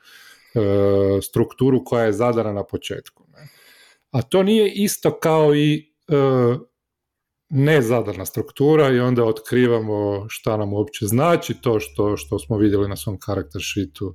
e, 0.54 1.22
strukturu 1.22 1.84
koja 1.84 2.04
je 2.04 2.12
zadana 2.12 2.52
na 2.52 2.64
početku. 2.64 3.24
Ne? 3.32 3.48
A 4.10 4.22
to 4.22 4.42
nije 4.42 4.72
isto 4.72 5.18
kao 5.18 5.54
i 5.54 5.92
e, 6.08 6.14
nezadana 7.48 8.24
struktura 8.24 8.90
i 8.90 9.00
onda 9.00 9.24
otkrivamo 9.24 10.26
šta 10.28 10.56
nam 10.56 10.72
uopće 10.72 11.06
znači 11.06 11.54
to 11.60 11.80
što, 11.80 12.16
što 12.16 12.38
smo 12.38 12.56
vidjeli 12.56 12.88
na 12.88 12.96
svom 12.96 13.18
karakter 13.18 13.60
sheetu 13.72 14.14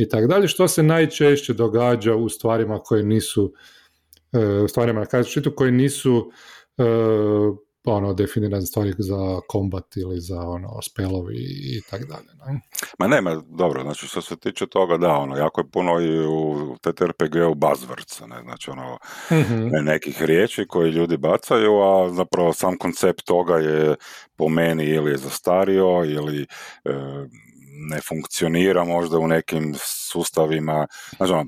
i 0.00 0.08
tako 0.08 0.26
dalje, 0.26 0.48
što 0.48 0.68
se 0.68 0.82
najčešće 0.82 1.54
događa 1.54 2.14
u 2.14 2.28
stvarima 2.28 2.78
koje 2.78 3.02
nisu 3.02 3.52
e, 4.32 4.46
u 4.46 4.68
stvarima 4.68 5.06
na 5.12 5.24
sheetu 5.24 5.52
koje 5.56 5.72
nisu 5.72 6.30
e, 6.78 6.84
ono, 7.84 8.14
definirane 8.14 8.66
stvari 8.66 8.94
za 8.98 9.40
kombat 9.48 9.96
ili 9.96 10.20
za 10.20 10.40
ono, 10.40 10.82
spelovi 10.82 11.36
i 11.38 11.80
tako 11.90 12.04
dalje. 12.04 12.28
Ne? 12.46 12.60
Ma 12.98 13.06
ne, 13.06 13.20
ma, 13.20 13.42
dobro, 13.48 13.82
znači 13.82 14.06
što 14.06 14.22
se 14.22 14.36
tiče 14.36 14.66
toga, 14.66 14.96
da, 14.96 15.12
ono, 15.12 15.36
jako 15.36 15.60
je 15.60 15.70
puno 15.72 16.00
i 16.00 16.26
u 16.26 16.76
TTRPG-u 16.80 17.54
buzzwords, 17.54 18.26
ne, 18.28 18.42
znači 18.42 18.70
ono, 18.70 18.98
mm 19.30 19.70
ne, 19.72 19.82
nekih 19.82 20.22
riječi 20.22 20.66
koje 20.68 20.90
ljudi 20.90 21.16
bacaju, 21.16 21.80
a 21.80 22.10
zapravo 22.10 22.52
sam 22.52 22.78
koncept 22.78 23.24
toga 23.24 23.56
je 23.56 23.94
po 24.36 24.48
meni 24.48 24.84
ili 24.84 25.10
je 25.10 25.16
zastario 25.16 26.04
ili 26.04 26.46
e, 26.84 26.92
ne 27.88 28.00
funkcionira 28.00 28.84
možda 28.84 29.18
u 29.18 29.28
nekim 29.28 29.74
sustavima, 29.78 30.86
znači 31.16 31.32
ono, 31.32 31.44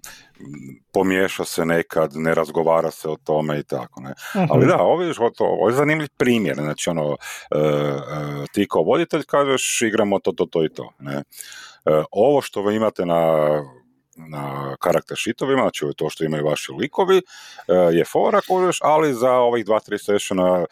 pomiješa 0.92 1.44
se 1.44 1.64
nekad, 1.64 2.10
ne 2.14 2.34
razgovara 2.34 2.90
se 2.90 3.08
o 3.08 3.16
tome 3.16 3.58
i 3.58 3.62
tako, 3.62 4.00
ne. 4.00 4.14
Ali 4.50 4.66
da, 4.66 4.76
ovo 4.76 5.02
je, 5.02 5.12
ovo 5.38 5.68
je 5.68 5.74
zanimljiv 5.74 6.08
primjer, 6.16 6.56
znači 6.56 6.90
ono, 6.90 7.16
e, 7.50 7.58
e, 7.58 8.46
ti 8.52 8.66
kao 8.70 8.82
voditelj 8.82 9.22
kažeš 9.22 9.82
igramo 9.82 10.18
to, 10.18 10.32
to, 10.32 10.46
to 10.46 10.64
i 10.64 10.68
to, 10.68 10.90
ne. 10.98 11.14
E, 11.14 12.02
ovo 12.10 12.40
što 12.40 12.62
vi 12.62 12.76
imate 12.76 13.06
na 13.06 13.38
na 14.16 14.76
karakter 14.80 15.16
šitovima, 15.16 15.62
znači 15.62 15.86
to 15.96 16.10
što 16.10 16.24
imaju 16.24 16.46
vaši 16.46 16.72
likovi, 16.72 17.22
je 17.92 18.04
fora 18.04 18.40
kožeš, 18.48 18.78
ali 18.82 19.14
za 19.14 19.32
ovih 19.32 19.64
dva, 19.64 19.80
tri 19.80 19.98
sessiona 19.98 20.64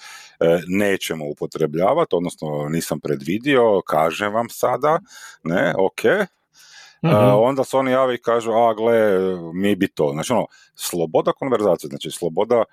nećemo 0.66 1.24
upotrebljavati, 1.24 2.16
odnosno 2.16 2.68
nisam 2.68 3.00
predvidio, 3.00 3.80
kažem 3.86 4.32
vam 4.32 4.48
sada, 4.48 4.98
ne, 5.42 5.74
ok, 5.78 6.04
mm 6.04 6.30
onda 7.42 7.64
se 7.64 7.76
oni 7.76 7.90
javi 7.90 8.14
i 8.14 8.22
kažu, 8.22 8.52
a 8.52 8.74
gle, 8.74 9.18
mi 9.54 9.76
bi 9.76 9.88
to. 9.88 10.10
Znači 10.12 10.32
ono, 10.32 10.46
sloboda 10.74 11.32
konverzacije, 11.32 11.88
znači 11.88 12.10
sloboda 12.10 12.64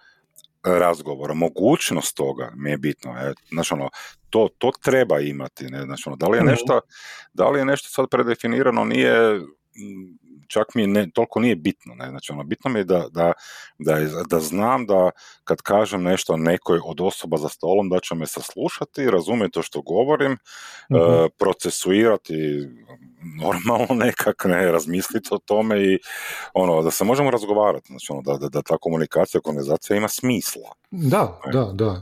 razgovora, 0.64 1.34
mogućnost 1.34 2.18
toga 2.18 2.52
mi 2.56 2.70
je 2.70 2.78
bitno. 2.78 3.12
E, 3.12 3.34
znači 3.50 3.74
ono, 3.74 3.90
to, 4.30 4.50
to 4.58 4.72
treba 4.82 5.20
imati. 5.20 5.66
Ne? 5.66 5.82
Znači 5.82 6.04
ono, 6.06 6.16
da 6.16 6.28
li 6.28 6.38
je 6.38 6.42
mhm. 6.42 6.50
nešto, 6.50 6.80
da 7.34 7.50
li 7.50 7.60
je 7.60 7.66
nešto 7.66 7.90
sad 7.90 8.10
predefinirano, 8.10 8.84
nije 8.84 9.40
čak 10.48 10.76
mi 10.76 10.88
ne, 10.88 11.10
toliko 11.14 11.40
nije 11.40 11.56
bitno. 11.56 11.96
Ne? 11.96 12.10
Znači, 12.10 12.32
ono, 12.32 12.44
bitno 12.44 12.72
mi 12.72 12.80
je 12.80 12.84
da, 12.84 13.06
da, 13.12 13.32
da, 13.80 13.98
da 14.30 14.40
znam 14.40 14.86
da 14.86 15.10
kad 15.44 15.62
kažem 15.62 16.04
nešto 16.04 16.38
nekoj 16.38 16.80
od 16.86 17.02
osoba 17.02 17.38
za 17.38 17.50
stolom, 17.50 17.90
da 17.90 18.00
će 18.00 18.16
me 18.16 18.28
saslušati, 18.28 19.12
razumjeti 19.12 19.52
to 19.52 19.62
što 19.62 19.82
govorim, 19.82 20.32
uh 20.90 21.28
procesuirati 21.40 22.68
normalno 23.42 23.88
nekak, 24.06 24.46
ne, 24.46 24.72
razmisliti 24.72 25.30
o 25.32 25.38
tome 25.46 25.84
i 25.84 26.00
ono, 26.54 26.82
da 26.82 26.92
se 26.92 27.04
možemo 27.04 27.32
razgovarati, 27.32 27.88
znači 27.88 28.08
ono, 28.12 28.22
da, 28.22 28.38
da, 28.38 28.50
da 28.50 28.62
ta 28.62 28.78
komunikacija, 28.78 29.42
konverzacija 29.42 29.98
ima 29.98 30.08
smisla. 30.08 30.70
Da, 30.92 31.40
da, 31.54 31.72
da. 31.74 32.02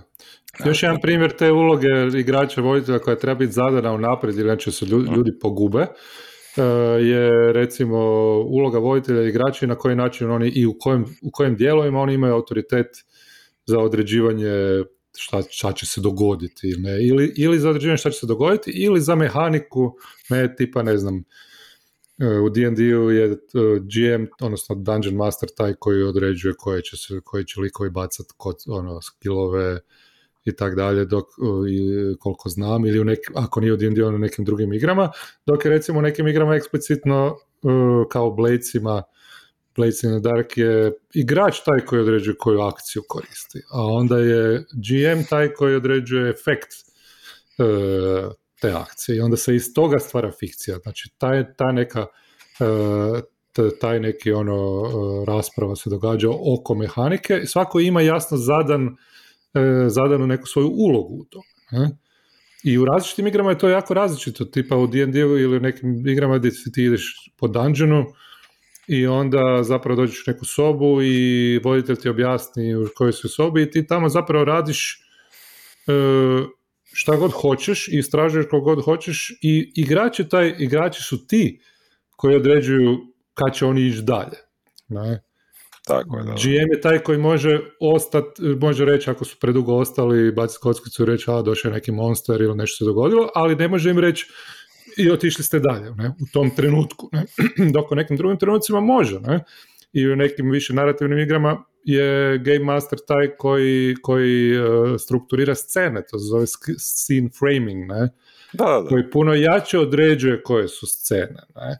Još 0.65 0.83
jedan 0.83 1.01
primjer 1.01 1.37
te 1.37 1.51
uloge 1.51 1.87
igrača 2.19 2.61
voditelja 2.61 2.99
koja 2.99 3.15
treba 3.15 3.35
biti 3.35 3.51
zadana 3.51 3.91
unaprijed 3.91 4.37
ili 4.37 4.59
će 4.59 4.71
se 4.71 4.85
ljudi, 4.85 5.11
ljudi 5.15 5.39
pogube 5.41 5.79
E, 5.81 5.87
je 7.01 7.53
recimo 7.53 7.97
uloga 8.39 8.79
voditelja 8.79 9.21
igrača 9.21 9.65
i 9.65 9.67
na 9.67 9.75
koji 9.75 9.95
način 9.95 10.31
oni 10.31 10.49
i 10.49 10.65
u 10.65 10.75
kojem, 10.79 11.05
u 11.21 11.31
kojim 11.31 11.55
dijelovima 11.55 11.99
oni 11.99 12.13
imaju 12.13 12.33
autoritet 12.33 12.87
za 13.65 13.79
određivanje 13.79 14.83
šta, 15.17 15.41
šta 15.49 15.71
će 15.71 15.85
se 15.85 16.01
dogoditi 16.01 16.75
ne? 16.77 17.07
Ili, 17.07 17.33
ili 17.37 17.59
za 17.59 17.69
određivanje 17.69 17.97
šta 17.97 18.09
će 18.09 18.19
se 18.19 18.25
dogoditi 18.25 18.71
ili 18.71 19.01
za 19.01 19.15
mehaniku 19.15 19.95
ne 20.29 20.55
tipa 20.55 20.83
ne 20.83 20.97
znam 20.97 21.23
e, 22.19 22.39
u 22.39 22.49
D&D-u 22.49 23.11
je 23.11 23.25
e, 23.25 23.37
GM, 23.79 24.25
odnosno 24.41 24.75
Dungeon 24.75 25.15
Master 25.15 25.49
taj 25.57 25.73
koji 25.73 26.03
određuje 26.03 26.53
koje 26.57 26.81
će, 26.81 26.97
se, 26.97 27.21
koji 27.23 27.45
će 27.45 27.61
likovi 27.61 27.89
bacati 27.89 28.33
kod 28.37 28.55
ono, 28.67 29.01
skillove, 29.01 29.79
i 30.45 30.55
tak 30.55 30.75
dalje, 30.75 31.05
dok, 31.05 31.25
i 31.69 32.15
koliko 32.19 32.49
znam, 32.49 32.85
ili 32.85 32.99
u 32.99 33.03
nek, 33.03 33.19
ako 33.35 33.59
nije 33.59 33.73
u 33.73 33.77
D&D, 33.77 34.03
u 34.03 34.11
nekim 34.11 34.45
drugim 34.45 34.73
igrama, 34.73 35.11
dok 35.45 35.65
je 35.65 35.71
recimo 35.71 35.99
u 35.99 36.01
nekim 36.01 36.27
igrama 36.27 36.55
eksplicitno 36.55 37.35
kao 38.09 38.31
Bladesima, 38.31 39.03
Blades 39.75 40.03
in 40.03 40.11
the 40.11 40.19
Dark 40.19 40.57
je 40.57 40.91
igrač 41.13 41.59
taj 41.65 41.79
koji 41.79 42.01
određuje 42.01 42.35
koju 42.37 42.59
akciju 42.59 43.03
koristi, 43.07 43.61
a 43.71 43.83
onda 43.85 44.17
je 44.17 44.65
GM 44.73 45.23
taj 45.29 45.53
koji 45.53 45.75
određuje 45.75 46.29
efekt 46.29 46.71
e, 47.59 47.65
te 48.61 48.71
akcije 48.71 49.17
i 49.17 49.21
onda 49.21 49.37
se 49.37 49.55
iz 49.55 49.73
toga 49.73 49.99
stvara 49.99 50.31
fikcija. 50.39 50.77
Znači, 50.77 51.09
taj, 51.17 51.55
ta 51.55 51.71
neka 51.71 52.05
e, 52.59 53.69
taj 53.81 53.99
neki 53.99 54.31
ono 54.31 54.55
e, 54.55 55.25
rasprava 55.25 55.75
se 55.75 55.89
događa 55.89 56.27
oko 56.29 56.75
mehanike, 56.75 57.41
svako 57.45 57.79
ima 57.79 58.01
jasno 58.01 58.37
zadan 58.37 58.87
e, 58.87 59.14
zadanu 59.87 60.27
neku 60.27 60.47
svoju 60.47 60.67
ulogu 60.67 61.15
u 61.15 61.25
to. 61.25 61.41
I 62.63 62.77
u 62.77 62.85
različitim 62.85 63.27
igrama 63.27 63.49
je 63.49 63.57
to 63.57 63.69
jako 63.69 63.93
različito, 63.93 64.45
tipa 64.45 64.77
u 64.77 64.87
D&D 64.87 65.19
ili 65.19 65.57
u 65.57 65.59
nekim 65.59 66.07
igrama 66.07 66.37
gdje 66.37 66.51
ti 66.73 66.83
ideš 66.83 67.31
po 67.37 67.47
dungeonu 67.47 68.05
i 68.87 69.07
onda 69.07 69.63
zapravo 69.63 69.95
dođeš 69.95 70.27
u 70.27 70.31
neku 70.31 70.45
sobu 70.45 71.01
i 71.01 71.59
voditelj 71.63 71.95
ti 71.95 72.09
objasni 72.09 72.75
u 72.75 72.87
kojoj 72.95 73.13
si 73.13 73.27
sobi 73.27 73.61
i 73.61 73.71
ti 73.71 73.87
tamo 73.87 74.09
zapravo 74.09 74.45
radiš 74.45 75.01
e, 75.87 75.91
šta 76.93 77.15
god 77.15 77.31
hoćeš 77.31 77.87
i 77.87 77.97
istražuješ 77.97 78.45
kog 78.49 78.63
god 78.63 78.83
hoćeš 78.83 79.31
i 79.41 79.71
igrači, 79.75 80.29
taj, 80.29 80.55
igrači 80.59 81.03
su 81.03 81.27
ti 81.27 81.59
koji 82.15 82.35
određuju 82.35 82.97
kad 83.33 83.53
će 83.53 83.65
oni 83.65 83.81
ići 83.81 84.01
dalje. 84.01 84.37
Ne? 84.87 85.23
Tako 85.87 86.17
je, 86.17 86.23
da. 86.23 86.31
GM 86.31 86.73
je 86.73 86.81
taj 86.81 86.99
koji 86.99 87.17
može 87.17 87.59
ostati, 87.79 88.41
može 88.41 88.85
reći 88.85 89.09
ako 89.09 89.25
su 89.25 89.37
predugo 89.39 89.75
ostali, 89.75 90.31
baciti 90.31 90.59
kockicu 90.61 91.03
i 91.03 91.05
reći, 91.05 91.25
a 91.27 91.41
došao 91.41 91.69
je 91.69 91.73
neki 91.73 91.91
monster 91.91 92.41
ili 92.41 92.55
nešto 92.55 92.77
se 92.77 92.85
dogodilo, 92.85 93.29
ali 93.35 93.55
ne 93.55 93.67
može 93.67 93.89
im 93.89 93.99
reći 93.99 94.27
i 94.97 95.11
otišli 95.11 95.43
ste 95.43 95.59
dalje, 95.59 95.91
ne, 95.91 96.07
u 96.07 96.25
tom 96.33 96.49
trenutku, 96.55 97.09
ne, 97.11 97.25
dok 97.73 97.91
u 97.91 97.95
nekim 97.95 98.17
drugim 98.17 98.37
trenucima 98.37 98.79
može, 98.79 99.19
ne, 99.19 99.43
i 99.93 100.07
u 100.07 100.15
nekim 100.15 100.51
više 100.51 100.73
narativnim 100.73 101.19
igrama 101.19 101.63
je 101.83 102.37
Game 102.37 102.63
Master 102.63 102.99
taj 103.07 103.35
koji, 103.37 103.95
koji 104.01 104.59
uh, 104.59 104.95
strukturira 104.99 105.55
scene, 105.55 106.01
to 106.11 106.19
se 106.19 106.25
zove 106.25 106.45
scene 106.77 107.29
framing, 107.39 107.85
ne, 107.87 108.09
da, 108.53 108.65
da. 108.65 108.85
koji 108.89 109.09
puno 109.09 109.33
jače 109.33 109.79
određuje 109.79 110.43
koje 110.43 110.67
su 110.67 110.87
scene, 110.87 111.41
ne, 111.55 111.71
E, 111.71 111.77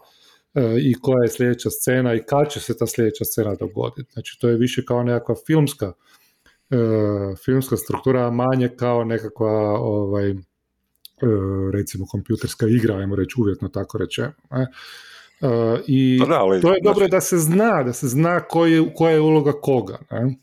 i 0.82 0.94
koja 1.02 1.24
je 1.24 1.30
sljedeća 1.30 1.70
scena 1.70 2.14
i 2.14 2.24
kad 2.24 2.50
će 2.50 2.60
se 2.60 2.78
ta 2.78 2.88
sljedeća 2.88 3.26
scena 3.26 3.56
dogoditi. 3.56 4.12
Znači 4.14 4.38
to 4.42 4.50
je 4.50 4.58
više 4.58 4.86
kao 4.86 5.04
nekakva 5.04 5.36
filmska 5.48 5.94
e, 6.70 6.78
filmska 7.46 7.78
struktura, 7.78 8.28
a 8.28 8.32
manje 8.32 8.70
kao 8.78 9.04
nekakva 9.04 9.80
ovaj, 9.80 10.30
e, 10.30 10.36
recimo 11.74 12.06
kompjuterska 12.12 12.66
igra, 12.68 12.96
ajmo 12.96 13.16
reći 13.16 13.36
uvjetno 13.38 13.70
tako 13.70 13.98
rečeno. 13.98 14.32
I 15.88 16.20
pa 16.20 16.26
to 16.62 16.74
je 16.74 16.80
dobro 16.84 17.00
znači- 17.00 17.12
da 17.12 17.22
se 17.22 17.38
zna, 17.38 17.84
da 17.84 17.94
se 17.94 18.08
zna 18.08 18.40
koja 18.96 19.12
je 19.12 19.22
uloga 19.22 19.52
koga. 19.52 19.98
Ne? 20.12 20.36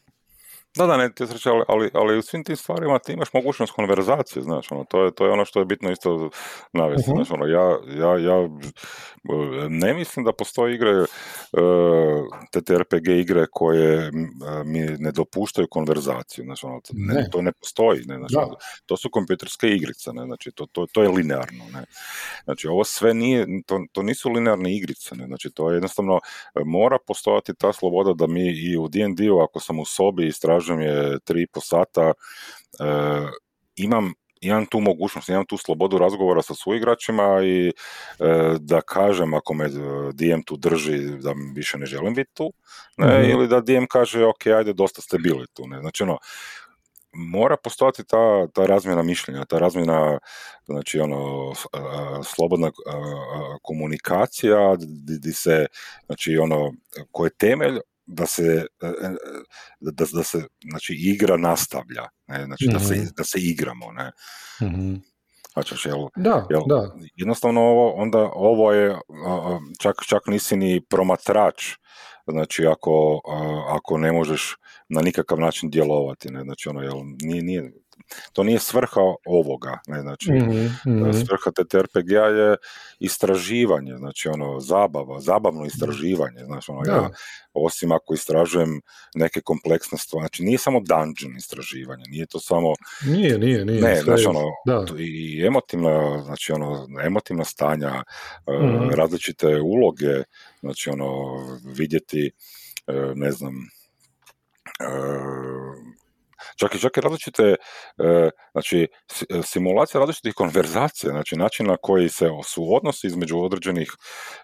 Da, 0.77 0.87
da, 0.87 0.97
ne 0.97 1.13
ti 1.13 1.25
ali, 1.45 1.65
ali, 1.69 1.91
ali 1.95 2.19
u 2.19 2.23
svim 2.23 2.45
tim 2.45 2.57
stvarima 2.57 2.99
ti 2.99 3.13
imaš 3.13 3.33
mogućnost 3.33 3.73
konverzacije, 3.73 4.43
znaš, 4.43 4.73
ono, 4.73 4.85
to 4.85 5.05
je, 5.05 5.15
to 5.15 5.27
je 5.27 5.33
ono 5.33 5.45
što 5.45 5.59
je 5.59 5.65
bitno 5.65 5.91
isto 5.91 6.31
navesti, 6.73 7.11
uh 7.11 7.31
ono, 7.31 7.47
ja, 7.47 7.79
ja, 7.99 8.19
ja 8.19 8.49
ne 9.69 9.95
mislim 9.95 10.25
da 10.25 10.33
postoje 10.33 10.75
igre, 10.75 10.91
uh, 11.01 11.09
te 12.65 12.79
RPG 12.79 13.09
igre 13.09 13.47
koje 13.51 14.11
mi 14.65 14.81
ne 14.81 15.13
dopuštaju 15.13 15.67
konverzaciju, 15.71 16.45
znaš, 16.45 16.65
ono, 16.65 16.81
ne. 16.93 17.29
to 17.33 17.43
ne 17.43 17.53
postoji, 17.53 18.03
ne, 18.07 18.19
znači, 18.19 18.35
to 18.87 18.97
su 18.97 19.11
kompjuterske 19.11 19.69
igrice, 19.69 20.13
ne, 20.13 20.25
znači, 20.25 20.53
to, 20.53 20.67
to, 20.67 20.87
to 20.93 21.03
je 21.03 21.09
linearno, 21.09 21.65
ne, 21.73 21.85
znači, 22.45 22.69
ovo 22.69 22.85
sve 22.85 23.15
nije, 23.15 23.47
to, 23.67 23.81
to 23.93 24.03
nisu 24.03 24.31
linearne 24.31 24.77
igrice, 24.77 25.15
ne, 25.15 25.27
znači, 25.27 25.51
to 25.51 25.71
je 25.71 25.77
jednostavno, 25.77 26.21
mora 26.65 26.99
postojati 27.07 27.55
ta 27.55 27.73
sloboda 27.73 28.13
da 28.13 28.27
mi 28.27 28.49
i 28.49 28.77
u 28.77 28.89
D&D-u, 28.89 29.39
ako 29.39 29.61
sam 29.61 29.79
u 29.79 29.85
sobi 29.85 30.27
istražujem 30.27 30.81
je 30.81 31.19
tri 31.25 31.47
po 31.47 31.61
sata, 31.61 32.13
e, 32.13 32.13
imam 33.77 34.13
imam 34.43 34.67
tu 34.67 34.81
mogućnost, 34.81 35.29
imam 35.29 35.45
tu 35.47 35.57
slobodu 35.57 35.99
razgovora 35.99 36.43
sa 36.43 36.55
suigračima 36.55 37.43
i 37.45 37.69
e, 37.69 37.73
da 38.61 38.81
kažem 38.81 39.35
ako 39.35 39.55
me 39.55 39.69
DM 40.13 40.41
tu 40.47 40.57
drži 40.57 40.99
da 40.99 41.35
više 41.55 41.79
ne 41.79 41.87
želim 41.87 42.15
biti 42.15 42.31
tu, 42.35 42.53
ne, 42.97 43.21
mhm. 43.21 43.31
ili 43.31 43.49
da 43.49 43.61
DM 43.61 43.85
kaže 43.91 44.25
ok, 44.25 44.47
ajde, 44.47 44.73
dosta 44.73 45.03
ste 45.03 45.19
bili 45.19 45.47
tu. 45.55 45.67
Ne. 45.67 45.81
Znači 45.81 46.03
ono, 46.03 46.19
mora 47.13 47.57
postojati 47.57 48.05
ta, 48.05 48.47
ta 48.55 48.67
razmjena 48.67 49.03
mišljenja, 49.03 49.45
ta 49.45 49.59
razmjena, 49.59 50.19
znači 50.65 51.01
ono, 51.01 51.53
slobodna 52.25 52.71
komunikacija, 53.63 54.77
di 55.21 55.33
se, 55.33 55.67
znači 56.07 56.37
ono, 56.37 56.73
koje 57.11 57.27
je 57.27 57.37
temelj 57.39 57.79
da 58.13 58.27
se, 58.27 58.67
e, 58.83 58.87
e, 58.87 59.11
da, 59.81 60.07
da 60.13 60.23
se 60.23 60.43
znači, 60.71 60.95
igra 60.99 61.37
nastavlja, 61.37 62.09
ne? 62.27 62.45
znači 62.45 62.69
da, 62.73 62.79
se, 62.79 62.95
mhm. 62.95 63.05
da 63.17 63.25
se 63.25 63.39
igramo. 63.41 63.93
Ne? 63.93 64.13
Mm-hmm. 64.63 65.03
Znači, 65.53 65.89
jel, 65.89 66.09
da, 66.17 66.47
jel, 66.51 66.63
da. 66.69 66.95
Jednostavno 67.17 67.61
ovo, 67.61 67.93
onda 67.93 68.31
ovo 68.35 68.73
je, 68.73 68.97
čak, 69.81 69.97
čak 70.07 70.27
nisi 70.27 70.57
ni 70.57 70.81
promatrač, 70.91 71.65
znači 72.27 72.67
ako, 72.67 73.21
ako 73.69 73.99
ne 73.99 74.13
možeš 74.13 74.57
na 74.89 75.01
nikakav 75.01 75.41
način 75.41 75.71
djelovati, 75.71 76.33
ne, 76.33 76.43
znači 76.43 76.69
ono, 76.69 76.81
jel, 76.81 76.97
nije, 77.23 77.43
nije, 77.43 77.73
to 78.33 78.43
nije 78.43 78.59
svrha 78.59 79.01
ovoga, 79.27 79.79
ne, 79.87 80.01
znači 80.01 80.33
mm-hmm. 80.33 81.13
svrha 81.13 81.51
TTRPG-a 81.51 82.27
je 82.27 82.57
istraživanje, 82.99 83.97
znači 83.97 84.29
ono, 84.29 84.61
zabava, 84.61 85.21
zabavno 85.21 85.65
istraživanje, 85.65 86.45
znači 86.45 86.71
ono, 86.71 86.93
ja, 86.93 87.11
osim 87.55 87.93
ako 87.93 88.15
istražujem 88.15 88.81
neke 89.15 89.41
kompleksne 89.41 89.99
stvari, 89.99 90.23
znači 90.23 90.43
nije 90.43 90.59
samo 90.59 90.81
dungeon 90.81 91.37
istraživanje, 91.37 92.05
nije 92.09 92.27
to 92.27 92.41
samo... 92.41 92.75
Nije, 93.07 93.39
nije, 93.39 93.65
nije. 93.65 93.83
Ne, 93.83 94.03
znači 94.03 94.25
ono, 94.27 94.43
da. 94.67 94.85
i 94.99 95.43
emotivna, 95.47 96.23
znači 96.25 96.53
ono, 96.53 96.89
emotivna 97.05 97.45
stanja, 97.45 98.03
mm 98.49 98.83
različite 98.95 99.61
uloge, 99.61 100.23
znači 100.61 100.91
ono, 100.91 101.09
vidjeti, 101.65 102.31
e, 102.87 102.93
ne 103.15 103.33
znam, 103.33 103.55
čak 106.57 106.75
i, 106.75 106.79
čak 106.79 106.97
i 106.97 107.01
različite, 107.01 107.43
e, 107.43 108.31
znači, 108.53 108.89
e, 109.31 109.43
simulacija 109.43 110.01
različitih 110.01 110.35
konverzacija, 110.35 111.11
znači 111.11 111.37
način 111.37 111.67
na 111.67 111.77
koji 111.83 112.09
se 112.09 112.29
su 112.45 112.75
odnosi 112.75 113.07
između 113.07 113.39
određenih 113.39 113.93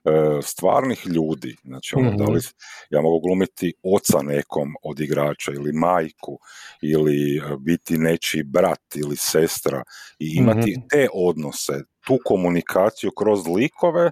e, 0.05 0.11
stvarnih 0.43 1.07
ljudi, 1.07 1.57
znači 1.65 1.95
ono, 1.97 2.11
da 2.11 2.25
li 2.25 2.39
mhm. 2.39 2.47
ja 2.91 3.01
mogu 3.01 3.21
glumiti 3.21 3.75
oca 3.83 4.23
nekom 4.23 4.69
od 4.83 5.01
igrača 5.01 5.53
ili 5.53 5.73
majku 5.73 6.39
ili 6.83 7.43
biti 7.61 7.99
nečiji 7.99 8.43
brat 8.43 8.97
ili 8.97 9.17
sestra 9.17 9.83
i 10.19 10.37
imati 10.37 10.71
mhm. 10.71 10.87
te 10.91 11.09
odnose, 11.13 11.73
tu 12.09 12.19
komunikaciju 12.25 13.11
kroz 13.11 13.47
likove, 13.47 14.11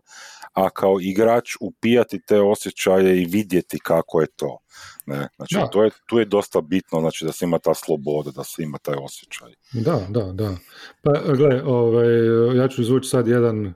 a 0.53 0.71
kao 0.71 0.97
igrač 1.01 1.57
upijati 1.61 2.21
te 2.27 2.41
osjećaje 2.41 3.23
i 3.23 3.25
vidjeti 3.25 3.79
kako 3.79 4.21
je 4.21 4.27
to. 4.37 4.59
Ne? 5.07 5.29
Znači, 5.37 5.57
to 5.73 5.85
je, 5.85 5.91
tu 6.07 6.19
je 6.19 6.25
dosta 6.25 6.61
bitno 6.61 7.01
znači, 7.01 7.25
da 7.25 7.33
se 7.33 7.45
ima 7.45 7.59
ta 7.59 7.75
sloboda, 7.75 8.31
da 8.31 8.45
se 8.45 8.63
ima 8.63 8.79
taj 8.79 8.95
osjećaj. 9.01 9.53
Da, 9.73 10.07
da, 10.09 10.33
da. 10.33 10.57
Pa, 11.03 11.33
gle, 11.37 11.63
ovaj, 11.65 12.07
ja 12.57 12.69
ću 12.69 12.83
izvući 12.83 13.09
sad 13.09 13.29
jedan 13.29 13.75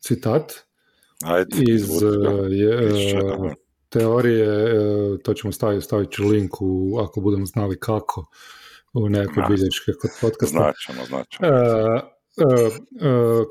citat 0.00 0.52
Ajde, 1.24 1.56
iz 1.68 1.88
je, 2.50 3.54
teorije, 3.88 4.46
e, 4.46 5.18
to 5.22 5.34
ćemo 5.34 5.52
staviti, 5.52 5.84
stavit 5.84 6.10
ću 6.10 6.24
link 6.24 6.60
u, 6.60 6.98
ako 6.98 7.20
budemo 7.20 7.46
znali 7.46 7.80
kako, 7.80 8.26
u 8.92 9.08
nekoj 9.08 9.42
bilječke 9.48 9.92
kod 10.00 10.10
podcasta. 10.20 10.72
Uh, 10.88 10.96
Uh, 11.40 12.15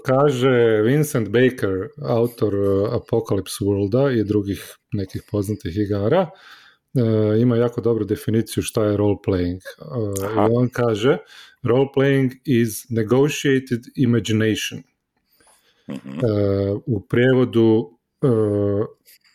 kaže 0.05 0.81
Vincent 0.81 1.29
Baker, 1.29 1.89
autor 2.01 2.53
Apocalypse 2.91 3.65
Worlda 3.65 4.19
i 4.19 4.23
drugih 4.23 4.77
nekih 4.91 5.23
poznatih 5.31 5.77
igara, 5.77 6.29
ima 7.39 7.55
jako 7.55 7.81
dobru 7.81 8.05
definiciju 8.05 8.63
šta 8.63 8.85
je 8.85 8.97
role 8.97 9.17
playing. 9.27 9.61
I 10.21 10.55
on 10.55 10.69
kaže 10.69 11.17
role 11.63 11.87
playing 11.95 12.31
is 12.45 12.89
negotiated 12.89 13.79
imagination. 13.95 14.83
Mhm. 15.89 16.19
u 16.85 17.01
prijevodu 17.09 17.91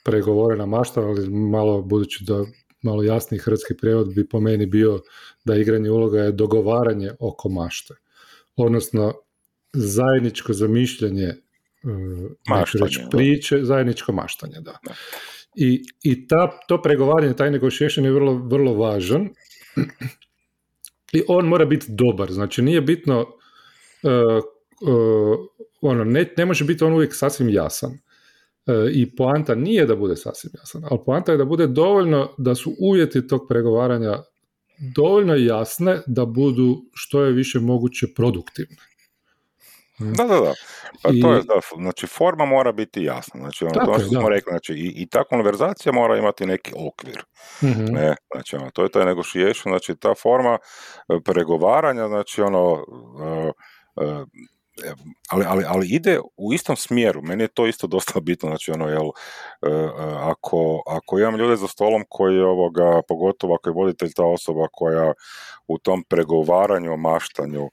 pregovorena 0.05 0.67
mašta, 0.67 1.01
ali 1.01 1.31
malo 1.31 1.83
budući 1.83 2.25
da 2.25 2.45
malo 2.83 3.03
jasniji 3.03 3.39
hrvatski 3.39 3.75
prijevod 3.77 4.15
bi 4.15 4.29
po 4.29 4.41
meni 4.41 4.67
bio 4.67 5.01
da 5.45 5.57
igranje 5.57 5.91
uloga 5.91 6.21
je 6.21 6.33
dogovaranje 6.33 7.11
oko 7.21 7.49
mašte. 7.49 7.95
Odnosno, 8.57 9.13
zajedničko 9.73 10.53
zamišljanje 10.53 11.27
e, 11.27 11.37
maštanje, 12.49 13.07
priče, 13.11 13.65
zajedničko 13.65 14.13
maštanje, 14.13 14.61
da. 14.61 14.79
I, 15.55 15.83
i 16.03 16.29
ta, 16.29 16.59
to 16.69 16.83
pregovaranje, 16.83 17.37
taj 17.37 17.51
negotiation 17.51 18.05
je 18.05 18.13
vrlo, 18.13 18.35
vrlo 18.35 18.75
važan 18.75 19.29
i 21.13 21.23
on 21.29 21.47
mora 21.47 21.65
biti 21.65 21.87
dobar, 21.89 22.33
znači 22.33 22.63
nije 22.63 22.81
bitno 22.81 23.21
uh, 23.21 24.45
uh, 24.89 25.39
ono, 25.81 26.05
ne, 26.05 26.35
ne 26.37 26.47
može 26.47 26.65
biti 26.65 26.85
on 26.85 26.93
uvijek 26.93 27.15
sasvim 27.15 27.49
jasan. 27.49 27.99
I 28.93 29.17
poanta 29.17 29.55
nije 29.55 29.87
da 29.87 29.97
bude 29.97 30.17
sasvim 30.17 30.53
jasan, 30.59 30.83
ali 30.91 31.01
poanta 31.07 31.33
je 31.33 31.39
da 31.39 31.45
bude 31.45 31.67
dovoljno 31.67 32.35
da 32.39 32.55
su 32.55 32.75
uvjeti 32.79 33.27
tog 33.27 33.47
pregovaranja 33.49 34.17
dovoljno 34.97 35.35
jasne 35.35 36.01
da 36.07 36.25
budu 36.25 36.83
što 36.95 37.25
je 37.25 37.33
više 37.33 37.61
moguće 37.61 38.07
produktivne. 38.17 38.90
Da, 40.01 40.25
da, 40.25 40.41
da. 40.41 40.53
Pa 41.03 41.09
to 41.23 41.33
je, 41.33 41.43
da, 41.43 41.61
znači 41.77 42.07
forma 42.07 42.45
mora 42.45 42.73
biti 42.73 43.03
jasna. 43.03 43.41
Znači, 43.41 43.65
ono, 43.65 43.87
to 43.87 43.99
što 43.99 44.09
smo 44.09 44.29
rekli, 44.29 44.51
znači, 44.51 44.73
i, 44.73 45.03
i, 45.03 45.07
ta 45.09 45.25
konverzacija 45.25 45.93
mora 45.93 46.17
imati 46.17 46.47
neki 46.47 46.73
okvir. 46.89 47.25
mm 47.63 47.93
Ne, 47.93 48.17
znači, 48.35 48.57
ono, 48.57 48.71
to 48.71 48.83
je 48.83 48.89
taj 48.89 49.05
negotiation, 49.05 49.73
znači, 49.73 49.97
ta 49.97 50.15
forma 50.15 50.59
e, 51.09 51.21
pregovaranja, 51.25 52.09
znači, 52.09 52.43
ono, 52.43 52.73
uh, 52.73 53.51
uh, 53.97 54.27
ali, 55.31 55.45
ali, 55.49 55.65
ali 55.69 55.87
ide 55.89 56.21
u 56.37 56.53
istom 56.53 56.77
smjeru. 56.77 57.23
Meni 57.23 57.45
je 57.45 57.49
to 57.49 57.67
isto 57.67 57.87
dosta 57.95 58.21
bitno, 58.21 58.49
znači 58.49 58.71
ono, 58.71 58.89
jel, 58.89 59.11
ako, 60.19 60.83
ako 60.87 61.19
imam 61.19 61.37
ljude 61.37 61.57
za 61.57 61.69
stolom 61.69 62.05
koji 62.09 62.41
ovoga, 62.41 63.03
pogotovo 63.09 63.55
ako 63.55 63.69
je 63.69 63.75
voditelj 63.75 64.13
ta 64.17 64.25
osoba 64.25 64.67
koja 64.73 65.13
u 65.69 65.79
tom 65.79 66.05
pregovaranju, 66.09 66.97
maštanju, 66.97 67.71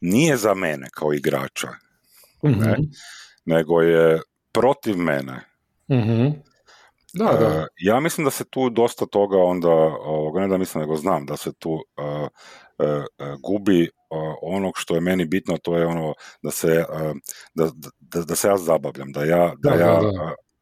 nije 0.00 0.36
za 0.36 0.54
mene 0.54 0.88
kao 0.92 1.12
igrača, 1.12 1.68
ne, 2.42 2.50
mhm. 2.50 2.82
nego 3.44 3.80
je 3.80 4.20
protiv 4.52 4.96
mene. 4.96 5.40
mm 5.90 6.32
Da, 7.12 7.24
da. 7.24 7.46
E, 7.46 7.66
ja 7.76 8.00
mislim 8.00 8.24
da 8.24 8.30
se 8.30 8.44
tu 8.44 8.70
dosta 8.70 9.06
toga 9.06 9.38
onda, 9.38 9.68
ovoga, 9.68 10.40
ne 10.40 10.48
da 10.48 10.58
mislim 10.58 10.80
nego 10.80 10.96
znam, 10.96 11.26
da 11.26 11.36
se 11.36 11.52
tu 11.52 11.72
uh, 11.72 12.28
gubi 13.42 13.90
onog 14.42 14.72
što 14.76 14.94
je 14.94 15.00
meni 15.00 15.24
bitno, 15.24 15.58
to 15.62 15.76
je 15.76 15.86
ono 15.86 16.14
da 16.42 16.50
se, 16.50 16.84
da, 17.54 17.70
da, 18.00 18.20
da 18.20 18.36
se 18.36 18.48
ja 18.48 18.56
zabavljam, 18.56 19.12
da 19.12 19.24
ja, 19.24 19.52
da, 19.58 19.70
da 19.70 19.76
ja 19.76 20.00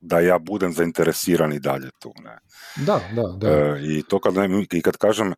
da 0.03 0.21
ja 0.21 0.39
budem 0.39 0.73
zainteresiran 0.73 1.53
i 1.53 1.61
dalje 1.61 1.91
tu. 1.99 2.13
Ne. 2.25 2.39
Da, 2.87 3.01
da, 3.15 3.23
da. 3.37 3.49
E, 3.49 3.81
I 3.83 4.03
to 4.03 4.19
kad, 4.19 4.35
ne, 4.35 4.67
i 4.73 4.83
kad 4.83 4.97
kažem 4.97 5.33
e, 5.33 5.35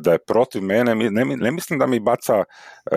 da 0.00 0.12
je 0.12 0.18
protiv 0.18 0.62
mene, 0.62 0.94
ne, 0.94 1.24
ne 1.24 1.50
mislim 1.50 1.78
da 1.78 1.86
mi 1.86 2.00
baca 2.00 2.44
e, 2.90 2.96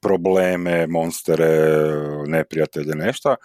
probleme, 0.00 0.86
monstere, 0.86 1.48
neprijatelje, 2.26 2.94
nešto, 2.94 3.36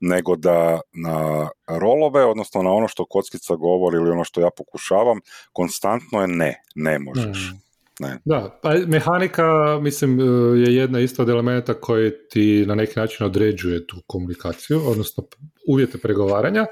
nego 0.00 0.36
da 0.36 0.80
na 0.92 1.48
rolove, 1.66 2.24
odnosno 2.24 2.62
na 2.62 2.70
ono 2.70 2.88
što 2.88 3.06
kockica 3.06 3.54
govori 3.54 3.96
ili 3.96 4.10
ono 4.10 4.24
što 4.24 4.40
ja 4.40 4.50
pokušavam, 4.56 5.20
konstantno 5.52 6.20
je 6.20 6.28
ne, 6.28 6.62
ne 6.74 6.98
možeš. 6.98 7.52
Mm. 7.52 7.71
Ne. 8.02 8.18
Da, 8.24 8.58
pa 8.62 8.74
mehanika 8.86 9.78
mislim 9.80 10.20
e, 10.20 10.24
je 10.58 10.76
jedna 10.76 11.00
isto 11.00 11.22
od 11.22 11.28
elementa 11.28 11.74
koji 11.74 12.12
ti 12.30 12.64
na 12.66 12.74
neki 12.74 13.00
način 13.00 13.26
određuje 13.26 13.86
tu 13.86 13.96
komunikaciju, 14.06 14.80
odnosno 14.86 15.24
uvjete 15.68 15.98
pregovaranja. 15.98 16.66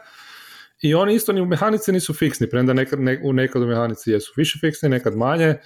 I 0.83 0.95
oni 0.95 1.15
isto 1.15 1.33
ni 1.33 1.41
u 1.41 1.47
mehanici 1.47 1.93
nisu 1.93 2.15
fiksni, 2.15 2.51
premda 2.51 2.73
nekad, 2.73 3.01
ne, 3.01 3.21
u 3.25 3.33
nekad 3.33 3.63
u 3.63 3.67
mehanici 3.67 4.11
jesu 4.11 4.33
više 4.37 4.59
fiksni, 4.59 4.89
nekad 4.89 5.17
manje, 5.17 5.47
e, 5.47 5.59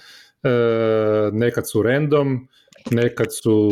nekad 1.31 1.69
su 1.69 1.81
random, 1.81 2.47
nekad 2.91 3.27
su 3.43 3.69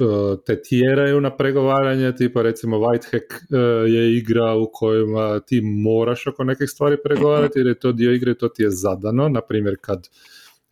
e, 0.00 0.04
te 0.46 0.62
tjeraju 0.62 1.20
na 1.20 1.36
pregovaranje, 1.36 2.16
tipa 2.16 2.42
recimo 2.42 2.76
Whitehack 2.76 3.34
e, 3.50 3.58
je 3.90 4.16
igra 4.16 4.54
u 4.54 4.70
kojima 4.72 5.40
ti 5.40 5.60
moraš 5.60 6.26
oko 6.26 6.44
nekih 6.44 6.70
stvari 6.70 6.96
pregovarati 7.04 7.58
jer 7.58 7.66
je 7.66 7.78
to 7.78 7.92
dio 7.92 8.12
igre, 8.12 8.34
to 8.34 8.48
ti 8.48 8.62
je 8.62 8.70
zadano, 8.70 9.28
na 9.28 9.40
primjer 9.40 9.76
kad 9.80 10.08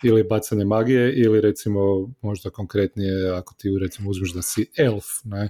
ili 0.02 0.22
bacanje 0.22 0.64
magije 0.64 1.12
ili 1.12 1.40
recimo 1.40 1.80
možda 2.22 2.50
konkretnije 2.50 3.30
ako 3.30 3.54
ti 3.54 3.68
recimo 3.80 4.10
uzmeš 4.10 4.32
da 4.32 4.42
si 4.42 4.66
elf 4.78 5.04
ne? 5.24 5.48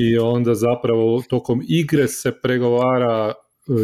i 0.00 0.18
onda 0.18 0.54
zapravo 0.54 1.22
tokom 1.28 1.62
igre 1.68 2.08
se 2.08 2.32
pregovara 2.42 3.28
e, 3.28 3.32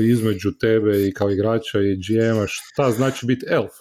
između 0.04 0.52
tebe 0.60 1.06
i 1.06 1.12
kao 1.12 1.30
igrača 1.30 1.80
i 1.80 1.96
GM-a 1.96 2.46
šta 2.46 2.90
znači 2.90 3.26
biti 3.26 3.46
elf 3.48 3.72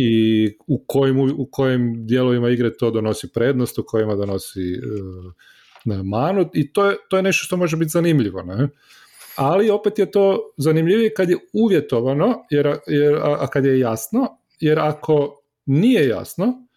i 0.00 0.56
u 0.66 0.84
kojim, 0.86 1.20
u 1.20 1.48
kojim 1.50 2.06
dijelovima 2.06 2.50
igre 2.50 2.76
to 2.76 2.90
donosi 2.90 3.32
prednost, 3.32 3.78
u 3.78 3.84
kojima 3.86 4.14
donosi 4.14 4.74
uh, 4.74 6.04
manu 6.04 6.50
i 6.54 6.72
to 6.72 6.90
je, 6.90 6.96
to 7.10 7.16
je 7.16 7.22
nešto 7.22 7.44
što 7.44 7.56
može 7.56 7.76
biti 7.76 7.88
zanimljivo. 7.88 8.42
Ne? 8.42 8.68
Ali 9.36 9.70
opet 9.70 9.98
je 9.98 10.10
to 10.10 10.52
zanimljivije 10.56 11.14
kad 11.14 11.30
je 11.30 11.36
uvjetovano, 11.52 12.46
jer, 12.50 12.76
jer, 12.86 13.14
a, 13.14 13.46
kad 13.46 13.64
je 13.64 13.78
jasno, 13.78 14.38
jer 14.60 14.78
ako 14.78 15.40
nije 15.66 16.08
jasno, 16.08 16.68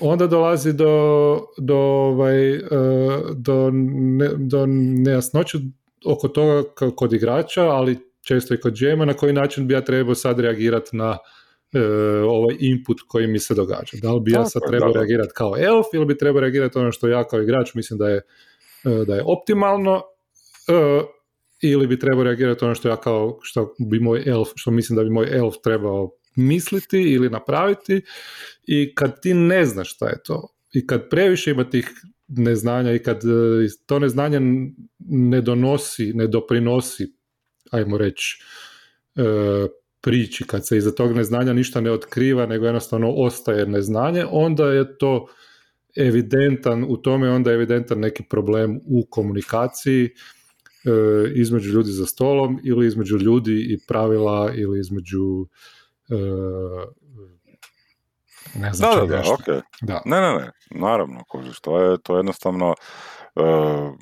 onda 0.00 0.26
dolazi 0.26 0.72
do, 0.72 1.38
do, 1.58 1.76
ovaj, 1.76 2.54
e, 2.54 2.60
do, 3.36 3.70
ne, 3.72 4.30
do 4.36 4.66
nejasnoće 5.04 5.58
oko 6.04 6.28
toga 6.28 6.62
kod 6.96 7.12
igrača, 7.12 7.62
ali 7.62 7.98
često 8.22 8.54
i 8.54 8.60
kod 8.60 8.74
džema, 8.74 9.04
na 9.04 9.14
koji 9.14 9.32
način 9.32 9.66
bi 9.66 9.74
ja 9.74 9.80
trebao 9.80 10.14
sad 10.14 10.40
reagirati 10.40 10.96
na 10.96 11.18
e, 11.72 11.80
ovaj 12.22 12.56
input 12.58 12.96
koji 13.08 13.26
mi 13.26 13.38
se 13.38 13.54
događa. 13.54 13.96
Da 14.02 14.12
li 14.12 14.20
bi 14.20 14.30
ja 14.30 14.44
sad 14.44 14.62
trebao 14.68 14.92
reagirati 14.92 15.32
kao 15.34 15.54
elf 15.58 15.86
ili 15.94 16.06
bi 16.06 16.18
trebao 16.18 16.40
reagirati 16.40 16.78
ono 16.78 16.92
što 16.92 17.08
ja 17.08 17.24
kao 17.24 17.42
igrač 17.42 17.74
mislim 17.74 17.98
da 17.98 18.08
je, 18.08 18.16
e, 18.84 19.04
da 19.06 19.14
je 19.14 19.22
optimalno 19.26 20.02
ili 21.62 21.86
bi 21.86 21.98
trebao 21.98 22.24
reagirati 22.24 22.64
ono 22.64 22.74
što 22.74 22.88
ja 22.88 22.96
kao 22.96 23.38
što 23.42 23.74
bi 23.78 24.00
moj 24.00 24.22
elf, 24.26 24.48
što 24.54 24.70
mislim 24.70 24.96
da 24.96 25.04
bi 25.04 25.10
moj 25.10 25.38
elf 25.38 25.54
trebao 25.64 26.10
misliti 26.36 26.98
ili 26.98 27.30
napraviti 27.30 28.02
i 28.66 28.94
kad 28.94 29.20
ti 29.20 29.34
ne 29.34 29.66
znaš 29.66 29.94
šta 29.94 30.08
je 30.08 30.22
to 30.24 30.48
i 30.72 30.86
kad 30.86 31.08
previše 31.08 31.50
ima 31.50 31.70
tih 31.70 31.90
neznanja 32.28 32.92
i 32.92 32.98
kad 32.98 33.16
e, 33.16 33.68
to 33.86 33.98
neznanje 33.98 34.40
ne 34.98 35.40
donosi, 35.40 36.12
ne 36.14 36.26
doprinosi, 36.26 37.12
ajmo 37.70 37.98
reći, 37.98 38.42
e, 39.16 39.22
priči, 40.00 40.44
kad 40.46 40.66
se 40.66 40.76
iza 40.76 40.94
tog 40.94 41.16
neznanja 41.16 41.52
ništa 41.52 41.80
ne 41.80 41.90
otkriva, 41.90 42.46
nego 42.46 42.64
jednostavno 42.64 43.10
ostaje 43.10 43.66
neznanje, 43.66 44.24
onda 44.30 44.66
je 44.72 44.98
to 44.98 45.26
evidentan, 45.96 46.84
u 46.88 46.96
tome 46.96 47.30
onda 47.30 47.50
je 47.50 47.54
evidentan 47.54 47.98
neki 47.98 48.22
problem 48.30 48.80
u 48.86 49.06
komunikaciji 49.10 50.04
e, 50.04 50.10
između 51.34 51.72
ljudi 51.72 51.90
za 51.90 52.06
stolom 52.06 52.60
ili 52.64 52.86
između 52.86 53.18
ljudi 53.18 53.66
i 53.70 53.78
pravila 53.88 54.52
ili 54.54 54.80
između 54.80 55.46
ne 58.54 58.72
znam 58.72 58.90
da, 58.90 59.00
da, 59.00 59.06
da, 59.06 59.22
okay. 59.22 59.60
da, 59.80 60.02
Ne, 60.04 60.20
ne, 60.20 60.34
ne, 60.34 60.50
naravno, 60.70 61.24
kožiš, 61.28 61.60
to 61.60 61.78
je, 61.78 61.98
to 62.02 62.14
je 62.14 62.18
jednostavno 62.18 62.74
uh, 63.34 63.92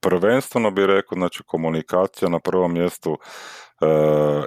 prvenstveno 0.00 0.70
bi 0.70 0.86
rekao, 0.86 1.16
znači 1.16 1.42
komunikacija 1.46 2.28
na 2.28 2.38
prvom 2.38 2.72
mjestu 2.72 3.10
uh, 3.12 3.18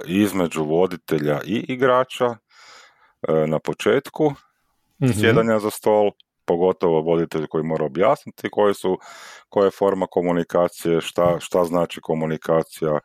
između 0.06 0.64
voditelja 0.64 1.40
i 1.44 1.64
igrača 1.68 2.26
uh, 2.26 2.36
na 3.48 3.58
početku 3.58 4.30
mm 5.02 5.12
sjedanja 5.20 5.58
za 5.58 5.70
stol, 5.70 6.10
pogotovo 6.44 7.00
voditelj 7.00 7.46
koji 7.46 7.64
mora 7.64 7.84
objasniti 7.84 8.50
koje 8.50 8.74
su, 8.74 8.98
koja 9.48 9.64
je 9.64 9.70
forma 9.70 10.06
komunikacije, 10.06 11.00
šta, 11.00 11.36
šta 11.40 11.64
znači 11.64 12.00
komunikacija, 12.00 12.98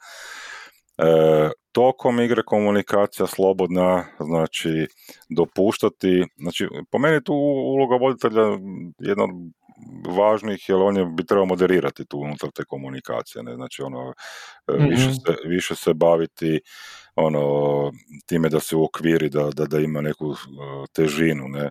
E, 0.98 1.50
tokom 1.72 2.20
igre 2.20 2.44
komunikacija 2.44 3.28
slobodna, 3.28 4.06
znači 4.20 4.88
dopuštati, 5.30 6.24
znači 6.38 6.68
po 6.92 6.98
meni 6.98 7.24
tu 7.24 7.34
uloga 7.34 7.96
voditelja 7.96 8.44
jedna 9.00 9.24
od 9.24 9.30
važnih, 10.16 10.70
jer 10.70 10.78
on 10.78 10.98
je, 10.98 11.06
bi 11.06 11.26
trebao 11.26 11.46
moderirati 11.46 12.06
tu 12.06 12.20
unutar 12.20 12.50
te 12.52 12.64
komunikacije, 12.66 13.44
ne? 13.44 13.56
znači 13.56 13.82
ono, 13.82 14.10
mm 14.10 14.90
više, 14.90 15.14
se, 15.14 15.36
više 15.48 15.76
se 15.76 15.94
baviti 15.94 16.62
ono, 17.16 17.92
time 18.26 18.50
da 18.50 18.60
se 18.60 18.76
uokviri, 18.76 19.30
da, 19.30 19.50
da, 19.56 19.66
da 19.66 19.80
ima 19.80 20.02
neku 20.02 20.28
uh, 20.28 20.38
težinu, 20.94 21.48
ne, 21.48 21.70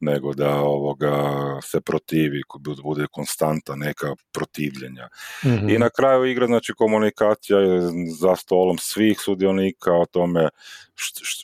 nego 0.00 0.34
da 0.34 0.54
ovoga 0.60 1.34
se 1.62 1.80
protivi, 1.80 2.42
bude 2.82 3.06
konstanta 3.12 3.76
neka 3.76 4.14
protivljenja. 4.32 5.08
I 5.44 5.48
mhm. 5.48 5.80
na 5.80 5.90
kraju 5.90 6.24
igre, 6.24 6.46
znači 6.46 6.72
komunikacija 6.72 7.58
je 7.58 7.80
za 8.20 8.36
stolom 8.36 8.78
svih 8.78 9.20
sudionika 9.20 9.92
o 9.92 10.06
tome 10.06 10.48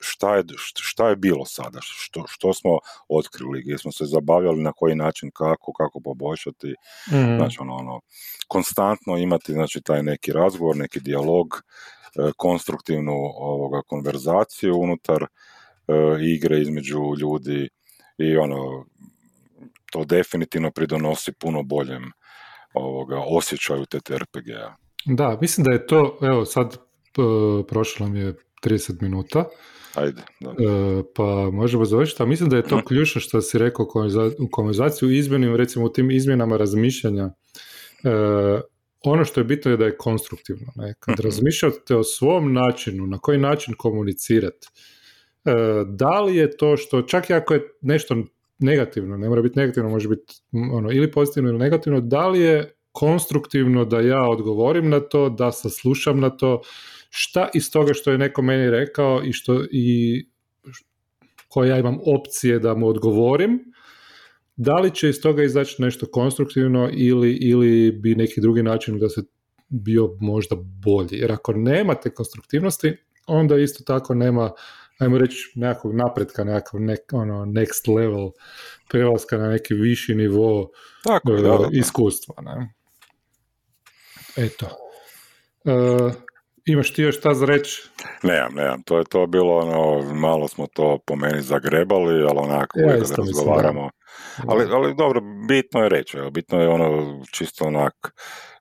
šta 0.00 0.36
je, 0.36 0.44
šta 0.80 1.08
je 1.08 1.16
bilo 1.16 1.44
sada, 1.44 1.78
što, 1.82 2.24
što 2.28 2.54
smo 2.54 2.78
otkrili, 3.08 3.62
gdje 3.62 3.78
smo 3.78 3.92
se 3.92 4.04
zabavljali, 4.04 4.62
na 4.62 4.72
koji 4.72 4.94
način, 4.94 5.30
kako, 5.34 5.72
kako 5.72 6.00
poboljšati, 6.00 6.74
mm 7.10 7.36
znači 7.36 7.58
ono, 7.60 7.74
ono, 7.74 8.00
konstantno 8.48 9.16
imati 9.16 9.52
znači 9.52 9.80
taj 9.80 10.02
neki 10.02 10.32
razgovor, 10.32 10.76
neki 10.76 11.00
dijalog, 11.00 11.62
konstruktivnu 12.36 13.12
ovoga 13.36 13.82
konverzaciju 13.86 14.76
unutar 14.76 15.22
e, 15.22 15.28
igre 16.20 16.60
između 16.60 17.00
ljudi 17.20 17.68
i 18.18 18.36
ono 18.36 18.84
to 19.92 20.04
definitivno 20.04 20.70
pridonosi 20.70 21.32
puno 21.32 21.62
boljem 21.62 22.02
ovoga 22.74 23.22
osjećaju 23.26 23.84
TTRPG-a. 23.84 24.76
Da, 25.04 25.38
mislim 25.40 25.64
da 25.64 25.72
je 25.72 25.86
to, 25.86 26.18
evo 26.22 26.44
sad 26.44 26.76
prošlo 27.68 28.08
mi 28.08 28.18
je 28.20 28.34
30 28.64 29.02
minuta, 29.02 29.44
Ajde, 29.94 30.22
da. 30.40 30.50
E, 30.50 30.54
pa 31.14 31.50
možemo 31.52 31.84
završiti, 31.84 32.22
a 32.22 32.26
mislim 32.26 32.48
da 32.48 32.56
je 32.56 32.62
to 32.62 32.76
mhm. 32.76 32.86
ključno 32.86 33.20
što 33.20 33.40
si 33.40 33.58
rekao 33.58 33.86
u 34.38 34.48
konverzaciju 34.50 35.10
izmjenim, 35.10 35.56
recimo 35.56 35.84
u 35.84 35.88
tim 35.88 36.10
izmjenama 36.10 36.56
razmišljanja 36.56 37.30
ono 39.10 39.24
što 39.24 39.40
je 39.40 39.44
bitno 39.44 39.70
je 39.70 39.76
da 39.76 39.84
je 39.84 39.96
konstruktivno. 39.96 40.72
Ne? 40.76 40.94
Kad 41.00 41.12
mhm. 41.12 41.26
razmišljate 41.26 41.96
o 41.96 42.04
svom 42.04 42.52
načinu, 42.52 43.06
na 43.06 43.18
koji 43.18 43.38
način 43.38 43.74
komunicirati, 43.78 44.68
e, 45.44 45.52
da 45.86 46.20
li 46.20 46.36
je 46.36 46.56
to 46.56 46.76
što, 46.76 47.02
čak 47.02 47.30
i 47.30 47.34
ako 47.34 47.54
je 47.54 47.68
nešto 47.80 48.16
negativno, 48.58 49.16
ne 49.16 49.28
mora 49.28 49.42
biti 49.42 49.58
negativno, 49.58 49.90
može 49.90 50.08
biti 50.08 50.34
ono, 50.72 50.92
ili 50.92 51.10
pozitivno 51.10 51.50
ili 51.50 51.58
negativno, 51.58 52.00
da 52.00 52.28
li 52.28 52.40
je 52.40 52.74
konstruktivno 52.92 53.84
da 53.84 54.00
ja 54.00 54.22
odgovorim 54.28 54.90
na 54.90 55.00
to, 55.00 55.28
da 55.28 55.52
saslušam 55.52 56.20
na 56.20 56.30
to, 56.30 56.60
šta 57.10 57.48
iz 57.54 57.70
toga 57.70 57.94
što 57.94 58.10
je 58.10 58.18
neko 58.18 58.42
meni 58.42 58.70
rekao 58.70 59.22
i 59.24 59.32
što 59.32 59.64
i 59.70 60.26
koje 61.48 61.68
ja 61.68 61.78
imam 61.78 61.98
opcije 62.06 62.58
da 62.58 62.74
mu 62.74 62.88
odgovorim, 62.88 63.71
da 64.56 64.74
li 64.74 64.94
će 64.94 65.08
iz 65.08 65.20
toga 65.22 65.42
izaći 65.42 65.82
nešto 65.82 66.06
konstruktivno 66.06 66.90
ili, 66.92 67.32
ili 67.32 67.92
bi 67.92 68.14
neki 68.14 68.40
drugi 68.40 68.62
način 68.62 68.98
da 68.98 69.08
se 69.08 69.22
bio 69.68 70.16
možda 70.20 70.56
bolji. 70.56 71.18
Jer 71.18 71.32
ako 71.32 71.52
nemate 71.52 72.10
konstruktivnosti, 72.10 72.96
onda 73.26 73.56
isto 73.56 73.84
tako 73.84 74.14
nema, 74.14 74.50
ajmo 74.98 75.18
reći, 75.18 75.52
nekakvog 75.54 75.94
napretka, 75.94 76.44
nekakav 76.44 76.80
nek, 76.80 77.00
ono, 77.12 77.44
next 77.44 77.94
level 77.96 78.30
prelaska 78.88 79.38
na 79.38 79.48
neki 79.48 79.74
viši 79.74 80.14
nivo 80.14 80.70
tako, 81.04 81.32
uh, 81.32 81.68
iskustva. 81.72 82.34
Ne? 82.42 82.74
Eto. 84.36 84.66
Uh, 85.64 86.12
Imaš 86.64 86.92
ti 86.92 87.02
još 87.02 87.18
šta 87.18 87.34
za 87.34 87.46
reći? 87.46 87.88
Nemam, 88.22 88.54
nemam. 88.54 88.82
To 88.82 88.98
je 88.98 89.04
to 89.04 89.26
bilo 89.26 89.56
ono, 89.56 90.12
malo 90.14 90.48
smo 90.48 90.66
to 90.66 90.98
po 91.06 91.16
meni 91.16 91.42
zagrebali, 91.42 92.22
ali 92.22 92.38
onako 92.38 92.80
ja, 92.80 92.86
uvijek 92.86 93.04
razgovaramo. 93.16 93.90
Ali, 94.46 94.64
ali 94.70 94.94
dobro, 94.94 95.20
bitno 95.48 95.80
je 95.82 95.88
reći, 95.88 96.16
bitno 96.32 96.60
je 96.60 96.68
ono 96.68 97.20
čisto 97.32 97.64
onak 97.64 97.94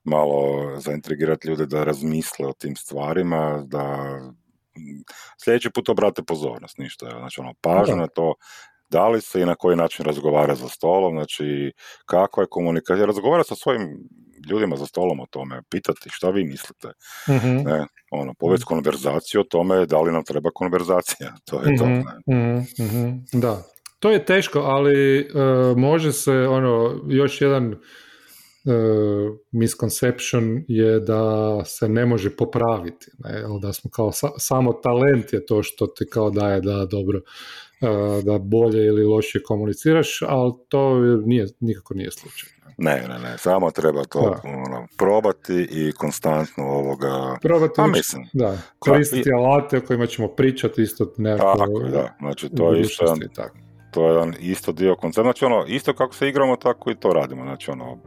malo 0.04 0.70
zaintrigirati 0.76 1.48
ljude 1.48 1.66
da 1.66 1.84
razmisle 1.84 2.46
o 2.46 2.52
tim 2.52 2.76
stvarima, 2.76 3.62
da 3.66 4.16
sljedeći 5.44 5.70
put 5.70 5.88
obrate 5.88 6.22
pozornost, 6.22 6.78
ništa. 6.78 7.06
Znači 7.18 7.40
ono, 7.40 7.54
pažnja 7.60 7.94
na 7.94 8.06
to 8.06 8.34
da 8.90 9.08
li 9.08 9.20
se 9.20 9.40
i 9.40 9.46
na 9.46 9.54
koji 9.54 9.76
način 9.76 10.04
razgovara 10.04 10.54
za 10.54 10.68
stolom, 10.68 11.14
znači 11.16 11.72
kakva 12.06 12.42
je 12.42 12.46
komunikacija, 12.50 13.06
razgovara 13.06 13.44
sa 13.44 13.54
svojim 13.54 13.98
ljudima 14.50 14.76
za 14.76 14.86
stolom 14.86 15.20
o 15.20 15.26
tome, 15.30 15.62
pitati 15.70 16.10
šta 16.12 16.30
vi 16.30 16.44
mislite, 16.44 16.88
mm 17.28 17.64
ne, 17.64 17.86
ono, 18.10 18.34
povesti 18.38 18.66
konverzaciju 18.66 19.40
o 19.40 19.44
tome 19.44 19.86
da 19.86 20.00
li 20.00 20.12
nam 20.12 20.24
treba 20.24 20.50
konverzacija, 20.54 21.34
to 21.50 21.62
je 21.62 21.76
to. 21.76 21.86
Ne? 21.86 22.02
mm 22.36 23.40
Da, 23.40 23.62
to 23.98 24.10
je 24.10 24.24
teško, 24.24 24.58
ali 24.58 25.20
uh, 25.20 25.76
može 25.76 26.12
se, 26.12 26.32
ono, 26.32 27.00
još 27.08 27.40
jedan 27.40 27.72
uh, 27.72 27.78
misconception 29.52 30.64
je 30.68 31.00
da 31.00 31.64
se 31.64 31.88
ne 31.88 32.06
može 32.06 32.36
popraviti, 32.36 33.06
ne? 33.18 33.42
da 33.62 33.72
smo 33.72 33.90
kao 33.90 34.12
samo 34.38 34.72
talent 34.72 35.32
je 35.32 35.46
to 35.46 35.62
što 35.62 35.86
ti 35.86 36.04
kao 36.10 36.30
daje 36.30 36.60
da 36.60 36.86
dobro 36.86 37.18
uh, 37.18 38.24
da 38.24 38.38
bolje 38.38 38.86
ili 38.86 39.04
lošije 39.04 39.42
komuniciraš, 39.42 40.22
ali 40.22 40.52
to 40.68 41.00
nije, 41.00 41.46
nikako 41.60 41.94
nije 41.94 42.10
slučaj. 42.10 42.50
Ne, 42.78 43.04
ne, 43.08 43.18
ne, 43.18 43.38
samo 43.38 43.70
treba 43.70 44.04
to 44.04 44.40
ono, 44.44 44.86
probati 44.98 45.68
i 45.70 45.92
konstantno 45.92 46.64
ovoga... 46.64 47.36
Probati, 47.42 47.72
pa, 47.76 47.86
mislim, 47.86 48.26
da, 48.32 48.58
koristiti 48.78 49.28
i... 49.28 49.32
alate 49.32 49.78
o 49.78 49.80
kojima 49.80 50.06
ćemo 50.06 50.28
pričati 50.28 50.82
isto 50.82 51.12
nekako... 51.16 51.58
Tako, 51.58 51.78
da, 51.78 52.14
znači 52.20 52.48
to 52.48 52.72
je 52.72 52.80
isto 52.80 53.04
jedan, 53.04 53.18
to 53.90 54.06
je 54.06 54.12
jedan 54.12 54.34
isto 54.40 54.72
dio 54.72 54.96
koncepta, 54.96 55.22
znači 55.22 55.44
ono, 55.44 55.64
isto 55.68 55.94
kako 55.94 56.14
se 56.14 56.28
igramo, 56.28 56.56
tako 56.56 56.90
i 56.90 56.94
to 56.94 57.12
radimo, 57.12 57.42
znači 57.42 57.70
ono, 57.70 57.98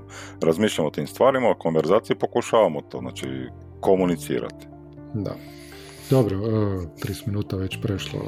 razmišljamo 0.42 0.88
o 0.88 0.92
tim 0.92 1.08
stvarima, 1.08 1.50
o 1.50 1.56
konverzaciji, 1.56 2.18
pokušavamo 2.18 2.82
to, 2.82 3.00
znači, 3.00 3.28
komunicirati. 3.80 4.68
Da. 5.14 5.36
Dobro, 6.10 6.38
30 6.38 7.28
minuta 7.28 7.56
već 7.56 7.78
prešlo 7.82 8.20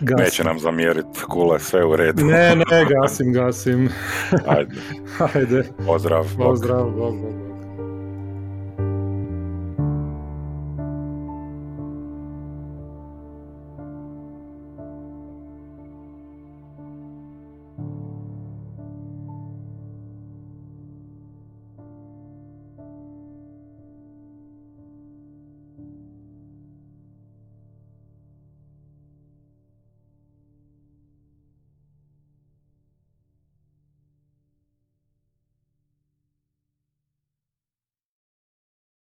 Gasim. 0.00 0.24
Neće 0.24 0.44
nam 0.44 0.58
zamjeriti, 0.58 1.20
kule, 1.28 1.58
sve 1.60 1.84
u 1.84 1.96
redu. 1.96 2.24
Ne, 2.24 2.56
ne, 2.56 2.84
gasim, 2.90 3.32
gasim. 3.32 3.88
Ajde, 4.56 4.74
Ajde, 5.34 5.62
pozdrav. 5.86 6.26
bok. 6.36 6.46
pozdrav, 6.46 6.84
bog, 6.90 7.20
bog. 7.20 7.45